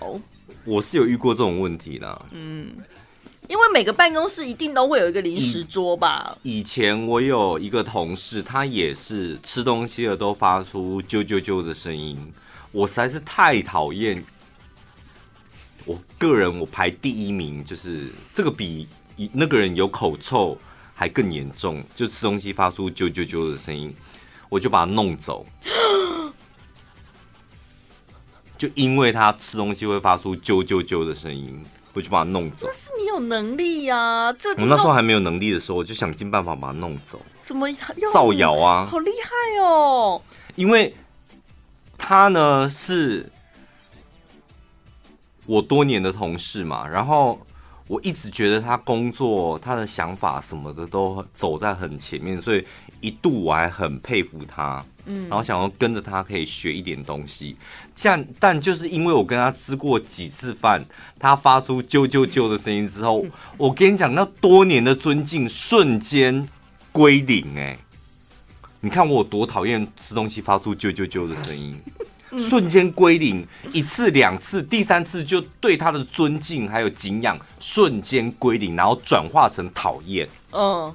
[0.67, 2.71] 我是有遇过这种问题的，嗯，
[3.47, 6.37] 因为每个办公室一定都会有一个零食桌吧。
[6.43, 12.19] 以前我有一个同事，他也是吃东西了都发出啾啾啾的声音，
[12.73, 14.21] 我实在是太讨厌。
[15.85, 18.89] 我个人我排第一名，就是这个比
[19.31, 20.57] 那个人有口臭
[20.93, 23.95] 还更严重，就吃东西发出啾啾啾的声音，
[24.49, 25.45] 我就把他弄走。
[28.57, 32.67] 就因为他吃东西会发出啾啾啾的声音，我就把他弄走。
[32.67, 34.33] 那是你有能力呀、啊！
[34.33, 37.21] 这我那时候还没有能力的时候，我就想尽办法把他弄走。
[37.43, 37.71] 怎么
[38.11, 38.87] 造谣啊？
[38.89, 40.21] 好厉害哦！
[40.55, 40.95] 因为
[41.97, 43.29] 他呢是
[45.45, 47.39] 我多年的同事嘛，然后
[47.87, 52.65] 我一直觉得他工作、他的想法什么的都走在很前面，所以
[53.01, 54.83] 一度我还很佩服他。
[55.07, 57.55] 嗯，然后想要跟着他可以学一点东西，
[57.95, 60.85] 这样，但就是因为我跟他吃过几次饭，
[61.17, 63.25] 他发出啾啾啾的声音之后，
[63.57, 66.47] 我跟你讲，那多年的尊敬瞬间
[66.91, 67.57] 归零。
[67.57, 67.79] 哎，
[68.81, 71.79] 你看我有多讨厌吃东西发出啾啾啾的声音，
[72.37, 80.27] 瞬间归零，一次两次，第三次就对他的尊敬还有敬仰瞬间归零，然后转化成讨厌。
[80.51, 80.93] 嗯，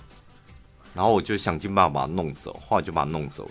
[0.94, 3.50] 然后我就想尽办法把他弄走，后来就把他弄走了。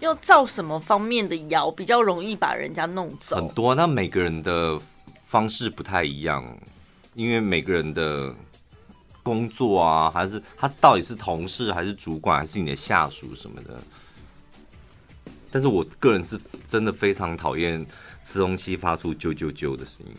[0.00, 3.36] 要造什么方面的谣比较容易把人家弄走？
[3.36, 4.78] 很多，那每个人的
[5.24, 6.44] 方式不太一样，
[7.14, 8.34] 因为每个人的
[9.22, 13.78] 工作啊，还是他到底是同事还是主管还是你的下属什么的。
[15.50, 17.84] 但是我个人是真的非常讨厌
[18.22, 20.14] 吃东西发出啾啾啾的声音，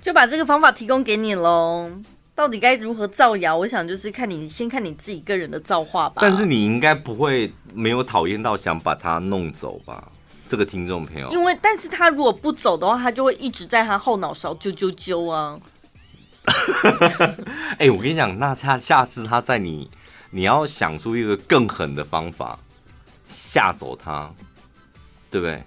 [0.00, 1.90] 就把这个方法提供给你喽。
[2.36, 3.56] 到底该如何造谣？
[3.56, 6.16] 我想就是看你先看你自己个人的造化吧。
[6.20, 10.12] 但是你应该不会没有讨厌到想把他弄走吧？
[10.46, 15.58] 这个听众朋友，因为但是他如果不走的话，他就会一直在他后脑勺啾啾啾啊。
[17.78, 19.90] 哎、欸，我跟你讲，那他下次他在你，
[20.30, 22.58] 你要想出一个更狠的方法
[23.28, 24.30] 吓走他，
[25.30, 25.64] 对不对？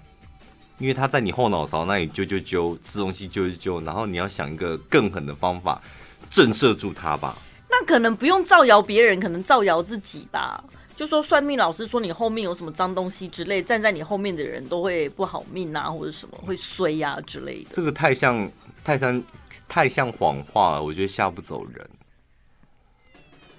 [0.78, 5.82] 因为他在你后脑勺那里揪揪揪，吃东西揪揪揪，然后你要想一个更狠的方法
[6.30, 7.36] 震慑住他吧。
[7.68, 10.62] 那可能不用造谣别人，可能造谣自己吧。
[10.96, 17.70] 就说算命老师说你后面有什么脏东西之类，站在你后面的人都会不好命啊，或者什么会衰呀、啊、之类的。
[17.72, 18.50] 这个太像
[18.84, 19.22] 泰山
[19.66, 21.90] 太像谎话了，我觉得吓不走人，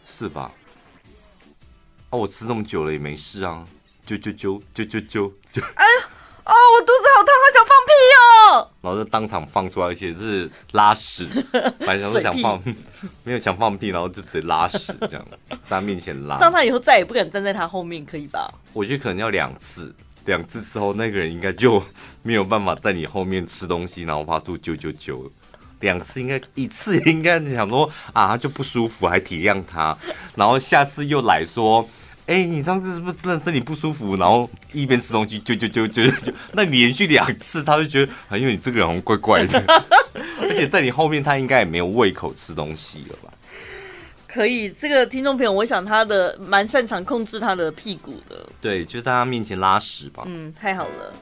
[0.05, 0.51] 是吧？
[2.11, 3.65] 哦，我吃这么久了也没事啊，
[4.05, 5.63] 啾啾啾啾啾啾啾。
[5.63, 6.09] 哎呀，
[6.45, 7.61] 哦，我肚子好痛，好想！
[8.81, 11.27] 然后就当场放出来，而且是拉屎，
[11.79, 12.75] 本来想说想放，屁
[13.23, 16.37] 没有想放屁，然后就直接拉屎这样，在他面前拉。
[16.39, 18.53] 让他以后再也不敢站在他后面，可以吧？
[18.73, 19.93] 我觉得可能要两次，
[20.25, 21.81] 两次之后那个人应该就
[22.23, 25.29] 没有办法在你后面吃东西，然后发出啾啾啾。
[25.79, 29.97] 两次应该，一次应该想说啊，他就不舒服，还体谅他，
[30.35, 31.87] 然后下次又来说。
[32.32, 34.15] 哎、欸，你上次是不是真的身体不舒服？
[34.15, 39.61] 然后一边吃东西就就就就就，那你连续两次，他就觉得，啊，因为你这个人好像怪怪的，
[40.39, 43.34] 而且在你后面，他应该也没有胃口吃东西了吧？
[44.29, 50.23] 可以，这个听众朋友，我想他的蛮擅长控制他的屁股的，对，就在他面前拉屎吧。
[50.25, 51.13] 嗯，太好了。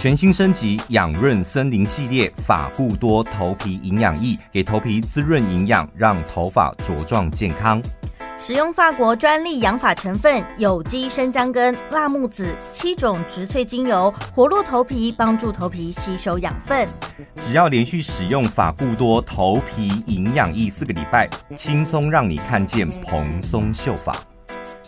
[0.00, 7.82] 全新升级养润森林系列法布多头皮营养液，给头皮滋润营养，让头发茁壮健康。
[8.38, 16.88] 使用法国专利养发成分有机生姜根、辣木籽七种植萃精油，活络头皮，帮助头皮吸收养分。
[17.38, 24.16] 只要连续使用法固多头皮营养液四个礼拜，轻松让你看见蓬松秀发。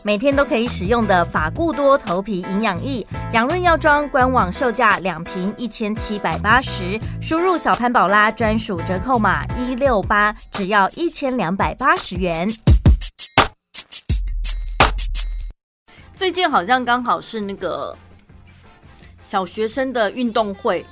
[0.05, 12.53] 每天都可以使用的法固多头皮营养液，养润药妆官网售价两瓶一千七百八十，输入小潘宝拉专属折扣码一六八，只要一千两百八十元。
[16.17, 17.97] 最近好像刚好是那个
[19.23, 20.85] 小学生的运动会，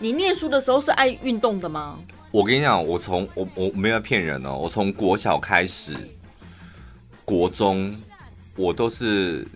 [0.00, 1.96] 你念书的时候是爱运动的吗？
[2.32, 5.96] 我跟你讲，我从我我没有骗人哦，我从国小开始，
[7.24, 7.96] 国中。
[8.56, 9.46] 我都是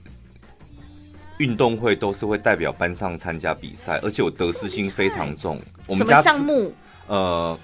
[1.38, 5.61] 运动会，都是会代表班上参加比赛，而且我得失心非常重。
[5.86, 6.72] 我们家项目？
[7.07, 7.59] 呃，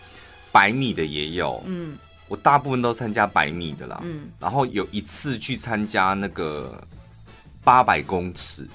[0.53, 1.63] 百米的也有。
[1.67, 1.97] 嗯，
[2.29, 4.01] 我大部分都参加百米的啦。
[4.05, 6.79] 嗯，然后有一次去参加那个
[7.65, 8.69] 八百公尺，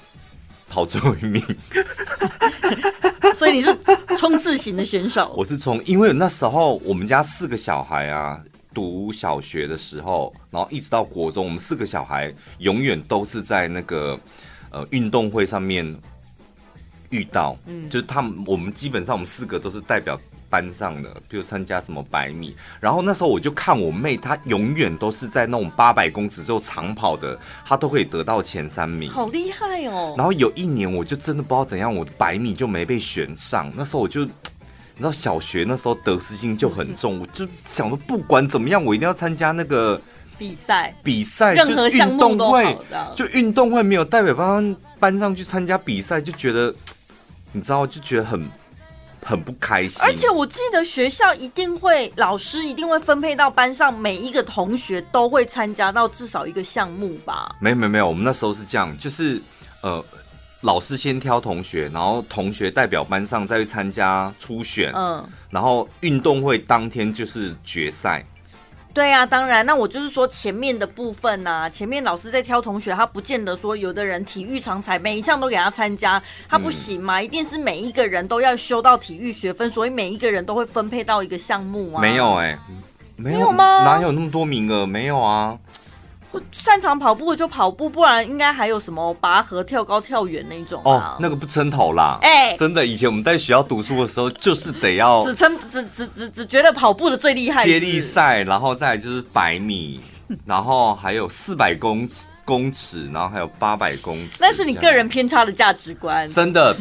[0.68, 1.42] 跑最后一名。
[3.36, 3.76] 所以你是
[4.16, 5.32] 冲刺型的选手？
[5.36, 8.40] 我是冲，因为那时候我们家四个小孩啊。
[8.76, 14.20] 读小学的时候，然后一直到国中，我们四个小孩永远都是在那个
[14.70, 15.82] 呃运动会上面
[17.08, 20.20] 遇到，嗯，就是他们，我们基本上我们四个都是代表
[20.50, 30.14] 班上的，比如参加什么百米，然后那时候我就看我妹，她永远都是在那种八百公尺之后长跑的，她都可以得到前三名，好厉害哦。
[30.18, 34.28] 然后有一年我就真的不知道怎样，我百米就没被选上，那时候我就。
[34.98, 40.00] 你知道小学那时候得失心就很重，我就想说不管怎么样，我一定要参加那个
[40.38, 40.96] 比赛。
[41.04, 46.74] 比赛，任何项目都好，就运动会没有代表班班上去参加比赛，就觉得
[47.52, 48.48] 你知道，就觉得很
[49.22, 50.02] 很不开心。
[50.02, 57.54] 而且我记得学校一定会，老师一定会分配到班上每一个同学都会参加到至少一个项目吧？
[57.60, 59.42] 没有没有没有，我们那时候是这样，就是
[59.82, 60.02] 呃。
[60.66, 68.24] 老师先挑同学，然后同学代表班上再去参加初选，嗯，然后运动会当天就是决赛。
[68.92, 82.00] 对啊，当然，那我就是说前面的部分呐、啊，前面老师在挑同学，他不见得说有的人体育常才每一项都给他参加，他不行嘛，嗯、一定是每一个人都要修到体育学分，所以每一个人都会分配到一个项目啊。
[82.02, 82.58] 没有哎、欸，
[83.14, 83.84] 没有，没有吗？
[83.84, 84.84] 哪有那么多名额？
[84.84, 85.56] 没有啊。
[86.52, 91.14] 擅长跑步就跑步，不然应该还有什么拔河、跳高、跳远那种啊？
[91.14, 92.18] 哦，那个不称头啦。
[92.22, 97.64] 哎、真的，以前我们在学校读书的时候，就是得要只称只只只只觉得跑步的最厉害？
[97.64, 100.00] 接力赛，然后再就是百米，
[100.44, 104.36] 然后还有四百公尺公尺，然后还有八百公尺。
[104.40, 106.76] 那是你个人偏差的价值观，真的。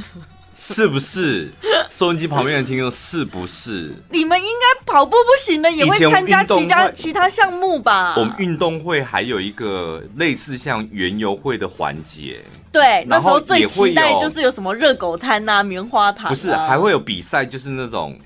[0.55, 1.51] 是不是？
[1.91, 3.93] 收音机旁边的听众是不是？
[4.09, 8.15] 你们应该跑步不行的，也会参加其他其他项目吧？
[8.17, 12.39] 我们运动会还有一个类似像园游会的环节。
[12.71, 16.29] 对，那时候最期待就是有什么热狗摊啊、棉花糖啊。
[16.29, 18.17] 不是，还会有比赛，就是那种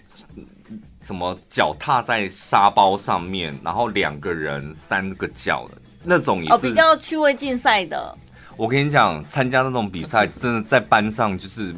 [1.03, 8.15] 什么脚踏在沙包上面，然后两个人三个脚的那种，也是、哦、比较趣味竞赛的。
[8.55, 11.73] 我跟你讲，参加那种比赛，真的在班上就是。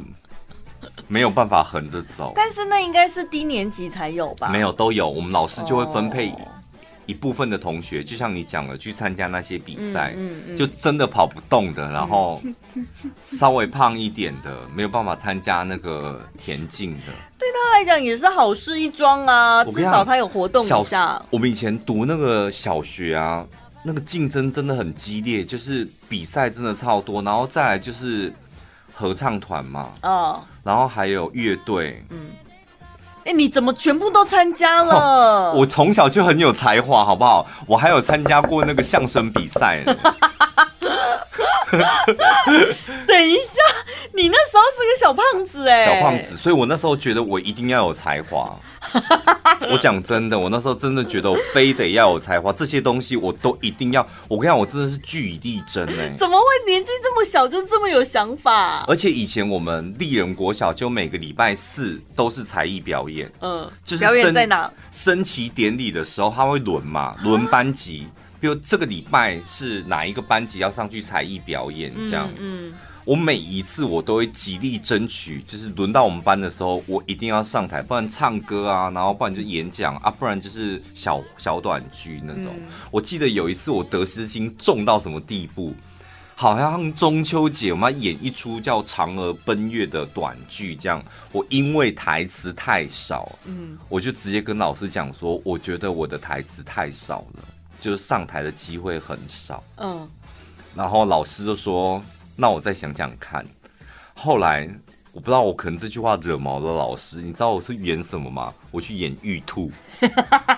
[1.08, 4.48] 没有办法横着走，但是那应该是低年级才有吧？
[4.48, 6.34] 没有，都有，我们老师就会分配
[7.04, 12.40] 一部分的同学，就像你讲的，去参加那些比赛，嗯就真的跑不动的，然后
[13.28, 17.12] 稍微胖一点的，没有办法参加那个田径的。
[17.38, 21.20] 对他来讲也是好事一桩啊，至少他有活动一下。
[21.28, 23.44] 我们以前读那个小学啊，
[23.84, 28.32] 那个竞争真的很激烈，就是比赛真的超多，然后再来就是
[28.92, 32.04] 合唱团嘛，哦，然后还有乐队。
[32.10, 32.18] 嗯，
[33.24, 35.52] 哎，你怎么全部都参加了？
[35.56, 37.46] 我从小就很有才华，好不好？
[37.66, 39.82] 我还有参加过那个相声比赛。
[43.06, 43.60] 等一下，
[44.12, 48.58] 你那时候是个小胖子哎，小胖子，所以我那时候觉得我一定要有才华。
[49.70, 54.06] 我讲真的，我那时候真的觉得我非得要有才华，这些东西我都一定要。
[54.28, 56.12] 我跟你讲，我真的是据以力争哎。
[56.18, 58.84] 怎么会年纪这么小就这么有想法？
[58.88, 64.70] 而且以前我们丽人国小就每个礼拜四都是才艺表演，嗯，就是表演在哪？
[64.90, 68.08] 升旗典礼的时候他会轮嘛，轮班级。
[68.42, 72.74] 比如这个礼拜是哪一个班级要上去才艺表演，这样，嗯，嗯，
[73.04, 82.46] 我每一次我都会极力争取，就是轮到我们班的时候，我一定要上台，不然唱歌啊，然后不然就演讲啊，不然就是小小短剧那种。
[82.46, 85.72] 嗯，我记得有一次我得失心重到什么地步，
[86.34, 97.44] 好像中秋节我们要演一出叫《嫦娥奔月》的短剧，这样，我因为台词太少，嗯，我就直接跟老师讲说，我觉得我的台词太少了。
[97.82, 100.08] 就是上台的机会很少，嗯，
[100.72, 102.00] 然后老师就说
[102.36, 103.44] ：“那我再想想看。”
[104.14, 104.72] 后来
[105.10, 107.16] 我不知道，我可能这句话惹毛了老师。
[107.16, 108.54] 你知道我是演什么吗？
[108.70, 109.72] 我去演玉兔，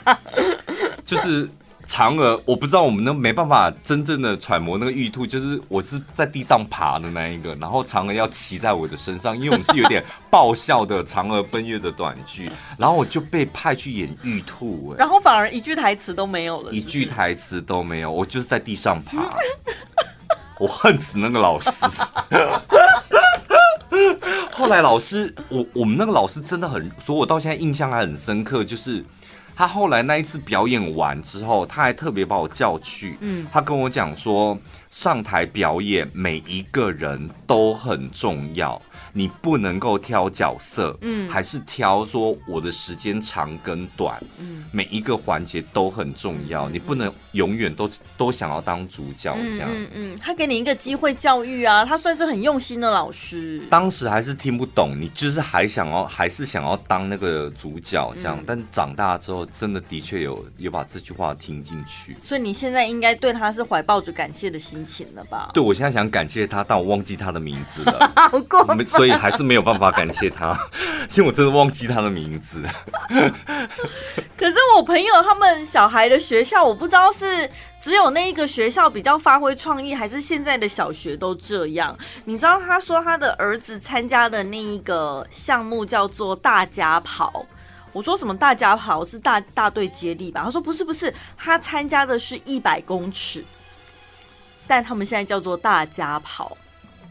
[1.02, 1.48] 就是。
[1.86, 16.80] 嫦娥，我不知道我们能没办法真正的揣摩那个玉兔，就是我是在地上爬的那一个，然后嫦娥要骑在我的身上，因为我们是有点爆笑的嫦娥奔月的短剧， 然后我就被派去演玉兔，哎，然后反而一句台词都没有了是是？
[16.80, 19.28] 一句台词都没有，我就是在地上爬，
[20.58, 21.70] 我恨死那个老师。
[24.50, 29.04] 后来老师，我我们那个老师真的很，所以我到现在印象还很深刻，就是。
[29.56, 34.58] 他后来那一次表演完之后，他还特别把我叫去，嗯，他跟我讲说，
[34.94, 38.80] 上台表演每一个人都很重要。
[39.16, 53.62] 你不能够挑角色，嗯，还是挑说我的时间长跟短，嗯，每一个环节都很重要，你不能永远都都想要当主角这样，嗯嗯，他给你一个机会教育啊，他算是很用心的老师。
[53.70, 62.16] 当时还是听不懂，你就是还想要，还是想要当那个主角这样，但长大之后，真的的确有有把这句话听进去。
[62.20, 65.50] 所以你现在应该对他是怀抱着感谢的心情了吧？
[65.54, 68.84] 对，我现在想感谢他，但我忘记他的名字了， 好过分。
[68.86, 70.58] 所以还是没有办法感谢他，
[71.08, 72.62] 其实我真的忘记他的名字。
[74.36, 77.48] 可是我朋友他们小孩的学校，我不知道是
[77.80, 81.96] 只有那一个学校比较发挥创意，还是现在的小学都这样。
[82.24, 87.44] 你知道他说他的儿子参加的那一个项目叫做大家跑，
[87.92, 90.42] 我说什么大家跑是大大队接力吧？
[90.44, 93.44] 他说不是不是，他参加的是一百公尺，
[94.66, 96.56] 但他们现在叫做大家跑。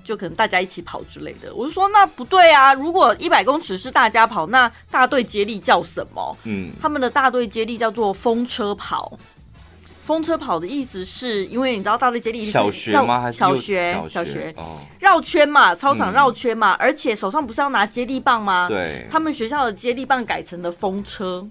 [0.03, 2.73] 就可能大家一起跑之类的，我就说那不对啊！
[2.73, 6.37] 如果一百公尺是大家跑，那大队接力叫什么？
[6.43, 9.17] 嗯，他们的大队接力叫做风车跑。
[10.03, 13.21] 风车跑的意思是因为你知道大队接力小学吗？
[13.21, 13.93] 还是小学？
[14.09, 18.67] 小学哦，绕圈嘛，操场绕圈嘛，嗯，而且手上不是要拿接力棒吗？
[18.67, 21.47] 对，他们学校的接力棒改成了风车。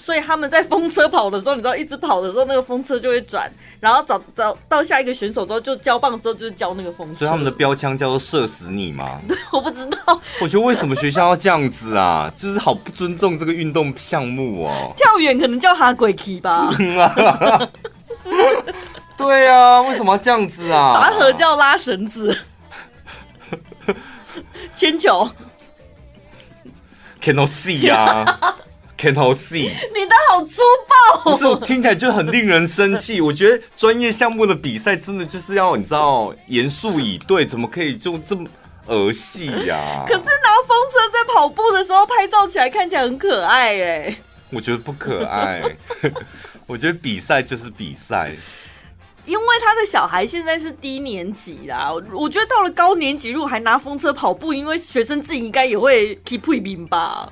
[0.00, 7.18] 所以他们在风车跑的时候，你知道一直跑的时候，那个风车就会转，然后找到到下一个选手之后，就交棒之后就是交那个风车。
[7.18, 9.20] 所以他们的标枪叫做射死你吗？
[9.28, 10.20] 对， 我不知道。
[10.40, 12.32] 我觉得为什么学校要这样子啊？
[12.36, 14.92] 就是好不尊重这个运动项目哦。
[14.96, 16.70] 跳远可能叫哈鬼踢吧。
[19.16, 20.94] 对啊，为什么要这样子啊？
[20.94, 22.38] 拔河叫拉绳子。
[24.72, 25.28] 铅球。
[27.20, 28.38] Cannot see 啊。
[28.98, 29.70] Can I see？
[29.94, 30.60] 你的好粗
[31.14, 33.20] 暴，不是我，听起来就很令人生气。
[33.20, 38.44] 我觉得专业项目的比赛真的就是要你知道严肃以对，怎么可以就这么
[38.88, 40.04] 儿戏呀？
[40.04, 44.16] 可是拿风车在跑步的时候拍照起来看起来很可爱哎。
[44.50, 45.62] 我觉得不可爱，
[46.66, 48.34] 我觉得比赛就是比赛。
[49.26, 57.30] 因为他的小孩现在是低年级啦，我觉得到了高年级如果还拿风车跑步，因为学生自己应该也会 keep 一名吧。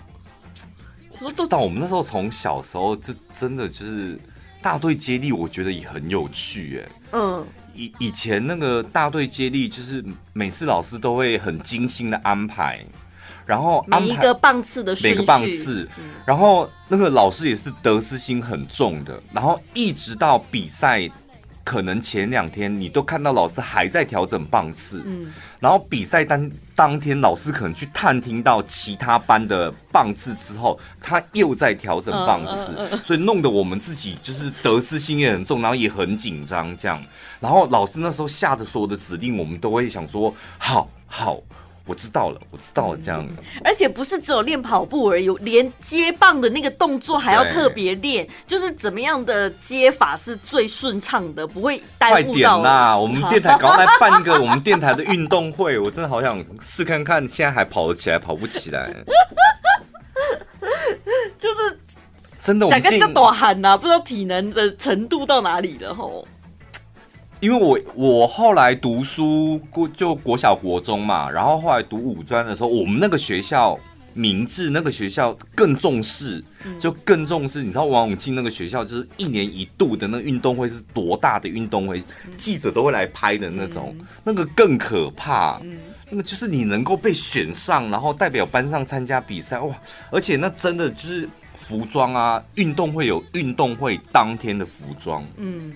[1.49, 4.19] 但我们那时候从小时候，这真的就是
[4.61, 6.93] 大队接力，我觉得也很有趣哎。
[7.13, 12.85] 嗯，以以前那个大队接力，就是每次老师都会很精心的安排，
[13.45, 15.89] 然后每一个棒次的每个棒次，
[16.25, 21.11] 然后那个老师也是得失心很重的，然后一直到比赛。
[21.65, 25.33] 可能前两天你都看到老师还在调整棒次，嗯，
[25.67, 37.03] 然后比赛当当天老师可能去探听到其他班的棒次之后，他又在调整棒次，所以弄得我们自己就是得失心也很重，然后也很紧张这样。
[37.41, 41.41] 然后老师那时候下的所有的指令，我们都会想说好好。
[41.87, 43.25] 我知道了，我知道了，这样。
[43.65, 52.23] 而且不是只有练跑步而已，连接棒的那个动作还要特别练，就是怎么样的接法是最顺畅的，不会耽误到。
[52.23, 52.99] 快点啦！
[52.99, 58.93] 我们电台赶快来办一个我们电台的运动会，我真的好想试看看，现在还跑得起来，跑不起来。
[61.39, 61.79] 就是
[62.43, 66.27] 真的，我们讲个这多喊呐，不知道体能的程度到哪里了吼。
[67.41, 73.79] 因为我我后来读书过就国小国中嘛，然后后来读五专的时候，我们那个学校
[74.15, 76.43] 明治那个学校更重视，
[76.79, 77.63] 就更重视。
[77.63, 82.03] 你知道王永庆那个学校就是一年一度的那个运动会是多大的运动会，
[82.39, 85.61] 记者都会来拍的那种，那个更可怕。
[86.09, 89.77] 那个就是你能够被选上，然后代表班上参加比赛，哇！
[90.11, 95.75] 而且那真的就是服装啊，运动会有运动会当天的服装，嗯。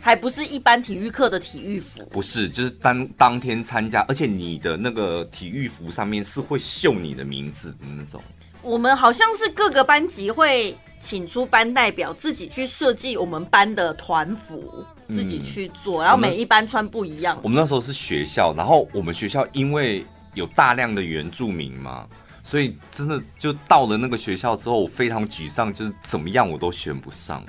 [0.00, 8.22] 还不是一般体育课的体育服，不是，就是当当天参加，而且你的那个体育服上面是会绣你的名字的那种。
[8.62, 17.38] 我们好像是各个班级会请出班代表，自己去设计我们班的团服，自己去做，然后每一班穿不一样。
[17.42, 22.06] 我们那时候是学校，然后我们学校因为有大量的原住民嘛，
[22.42, 27.44] 所以真的就到了那个学校之后，我非常沮丧，就是怎么样我都选不上。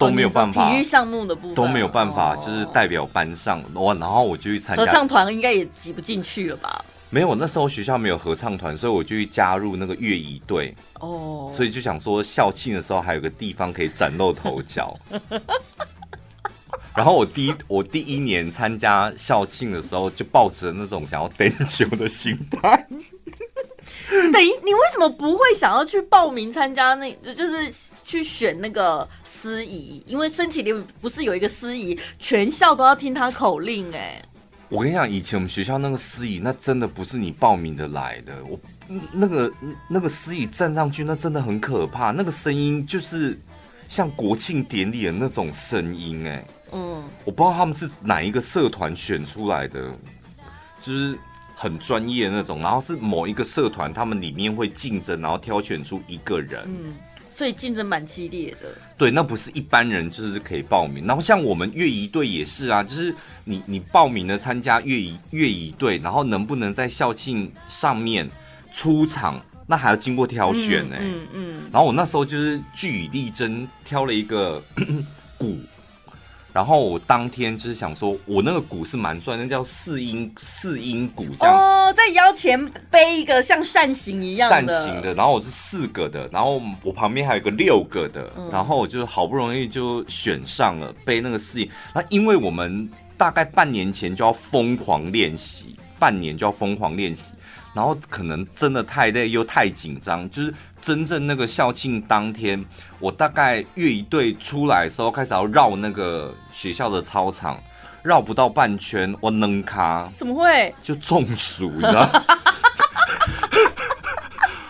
[0.00, 6.82] 都没有办法，体育项目的部分都没有办法，就是代表班上我，然后我就去参加合唱团，应该也挤不进去了吧？
[7.10, 10.74] 没有，那时候学校没有合唱团，所以我就去加入那个乐仪队。
[11.00, 14.98] 哦，所以就想说校庆的时候还有个地方可以崭露头角。
[16.96, 22.86] 然后我第一我第一年参加校庆的时候，就抱着那种想要登球的心态。
[24.32, 27.70] 等于你为什么不会想要去报名参加那，就是
[28.02, 29.06] 去选那个？
[29.40, 30.70] 司仪，因为升旗礼
[31.00, 34.22] 不是有一个司仪，全校都要听他口令哎。
[34.68, 38.44] 我跟你讲，以前我们学校那个司仪，那真的不是你报名的来的。
[38.44, 38.60] 我
[39.10, 39.50] 那个
[39.88, 43.40] 那个司仪站上去，那真的很可怕，那个声音就是
[43.88, 46.44] 像国庆典礼的那种声音哎。
[46.72, 49.90] 嗯，我不知道他们是哪一个社团选出来的，
[50.82, 51.18] 就是
[51.54, 56.62] 很专业的那种，然后是某一个社团，他们里面会竞争，然后挑选出一个人。
[56.66, 56.94] 嗯。
[57.40, 58.68] 所以竞争蛮激烈的，
[58.98, 61.06] 对，那不是一般人就是可以报名。
[61.06, 63.14] 然后像我们越仪队也是啊，就是
[63.44, 68.30] 你你报名了参加越仪越仪队，然后能不能在校庆上面
[68.74, 71.02] 出场，那还要经过挑选呢、欸。
[71.02, 71.62] 嗯嗯，嗯。
[71.72, 74.62] 然后我那时候就是据以力争，挑了一个
[75.38, 75.58] 鼓。
[76.52, 91.70] 然后我当天就是想说，我那个鼓是蛮帅，那叫四音四音鼓，这样哦，在腰前背一个像扇形一样扇形的，然后我是四个的，然后我旁边还有一个六个的，嗯、然后我就好不容易就选上了背那个四音。
[91.94, 97.32] 那因为我们大概半年前就要疯狂练习，半年就要疯狂练习，
[97.72, 100.52] 然后可能真的太累又太紧张，就是。
[100.80, 102.64] 真正那个校庆当天，
[102.98, 107.58] 我大概乐一队出来的时候，开始要绕那个学校的操场，
[108.02, 110.10] 绕不到半圈，我能卡？
[110.16, 110.74] 怎么会？
[110.82, 112.08] 就中暑，你知道？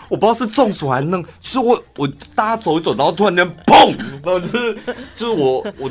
[0.09, 2.05] 我不知道是中暑还是能，就是我我
[2.35, 4.77] 大家走一走，然后突然间砰，然后就是
[5.15, 5.89] 就是我我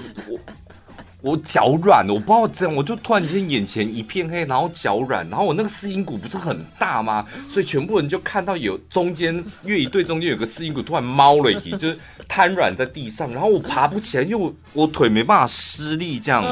[1.23, 1.31] 我。
[1.31, 7.25] 我脚软，我不知道怎样，我就突然间眼前一片黑，然后脚软，然后我那个四音鼓不是很大吗？
[7.49, 11.97] 所以全部人就看到有中间乐一队中间有个四音鼓突然猫了一起，就是
[12.27, 16.43] 瘫软在地上，然后我爬不起来，因为我我腿没办法施力这样，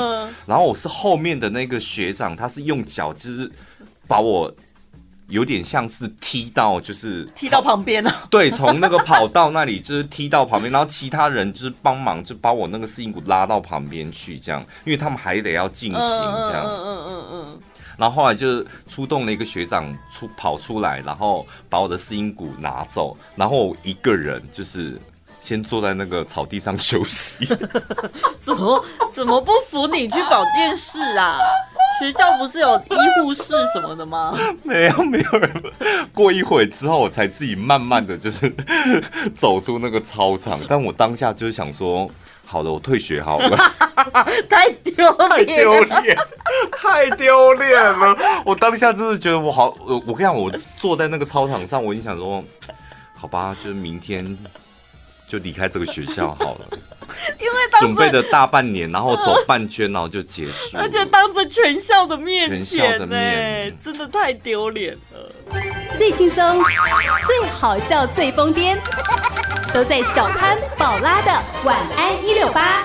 [0.47, 3.51] 然后我是后面的那个学长，他是用脚就是
[4.07, 4.55] 把我。
[5.29, 8.27] 有点像是踢到，就是踢到旁边了。
[8.31, 16.65] 对，从那个跑道那里就是踢到旁边，然后其他人就是帮忙，就把我那个四音鼓拉到旁边去，这样，因为他们还得要进行这样。
[16.67, 17.61] 嗯嗯嗯嗯。
[17.99, 24.97] 然后后来就出动了一个学长出跑出来，然后把我的四音鼓拿走，然后我一个人就是
[25.41, 27.45] 先坐在那个草地上休息。
[28.41, 31.39] 怎么怎么不服你去保健室啊？
[31.99, 34.37] 学校不是有医护室什么的吗？
[34.63, 35.63] 没有，没有人。
[36.15, 38.53] 过一会之后，我才自己慢慢的就是
[39.37, 40.61] 走出那个操场。
[40.69, 42.09] 但我当下就是想说，
[42.45, 43.57] 好了，我退学好了，
[44.49, 46.17] 太 丢太丢脸，
[46.81, 48.17] 太丢脸了。
[48.45, 52.43] 我当下真的觉得我好，我我跟你讲，我坐在那个操场上，我已经想说，
[53.15, 54.37] 好吧，就是明天
[55.29, 56.67] 就离开这个学校好了。
[57.41, 65.33] 因为准备了大半年，然后走半圈，然后就结束，而且当着全校的面前，全校的面，真的太丢脸了。
[65.97, 66.63] 最轻松、
[67.27, 68.79] 最好笑、最疯癫，
[69.73, 72.85] 都在小潘宝拉的晚安一六八。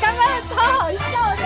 [0.00, 1.39] 刚刚超好。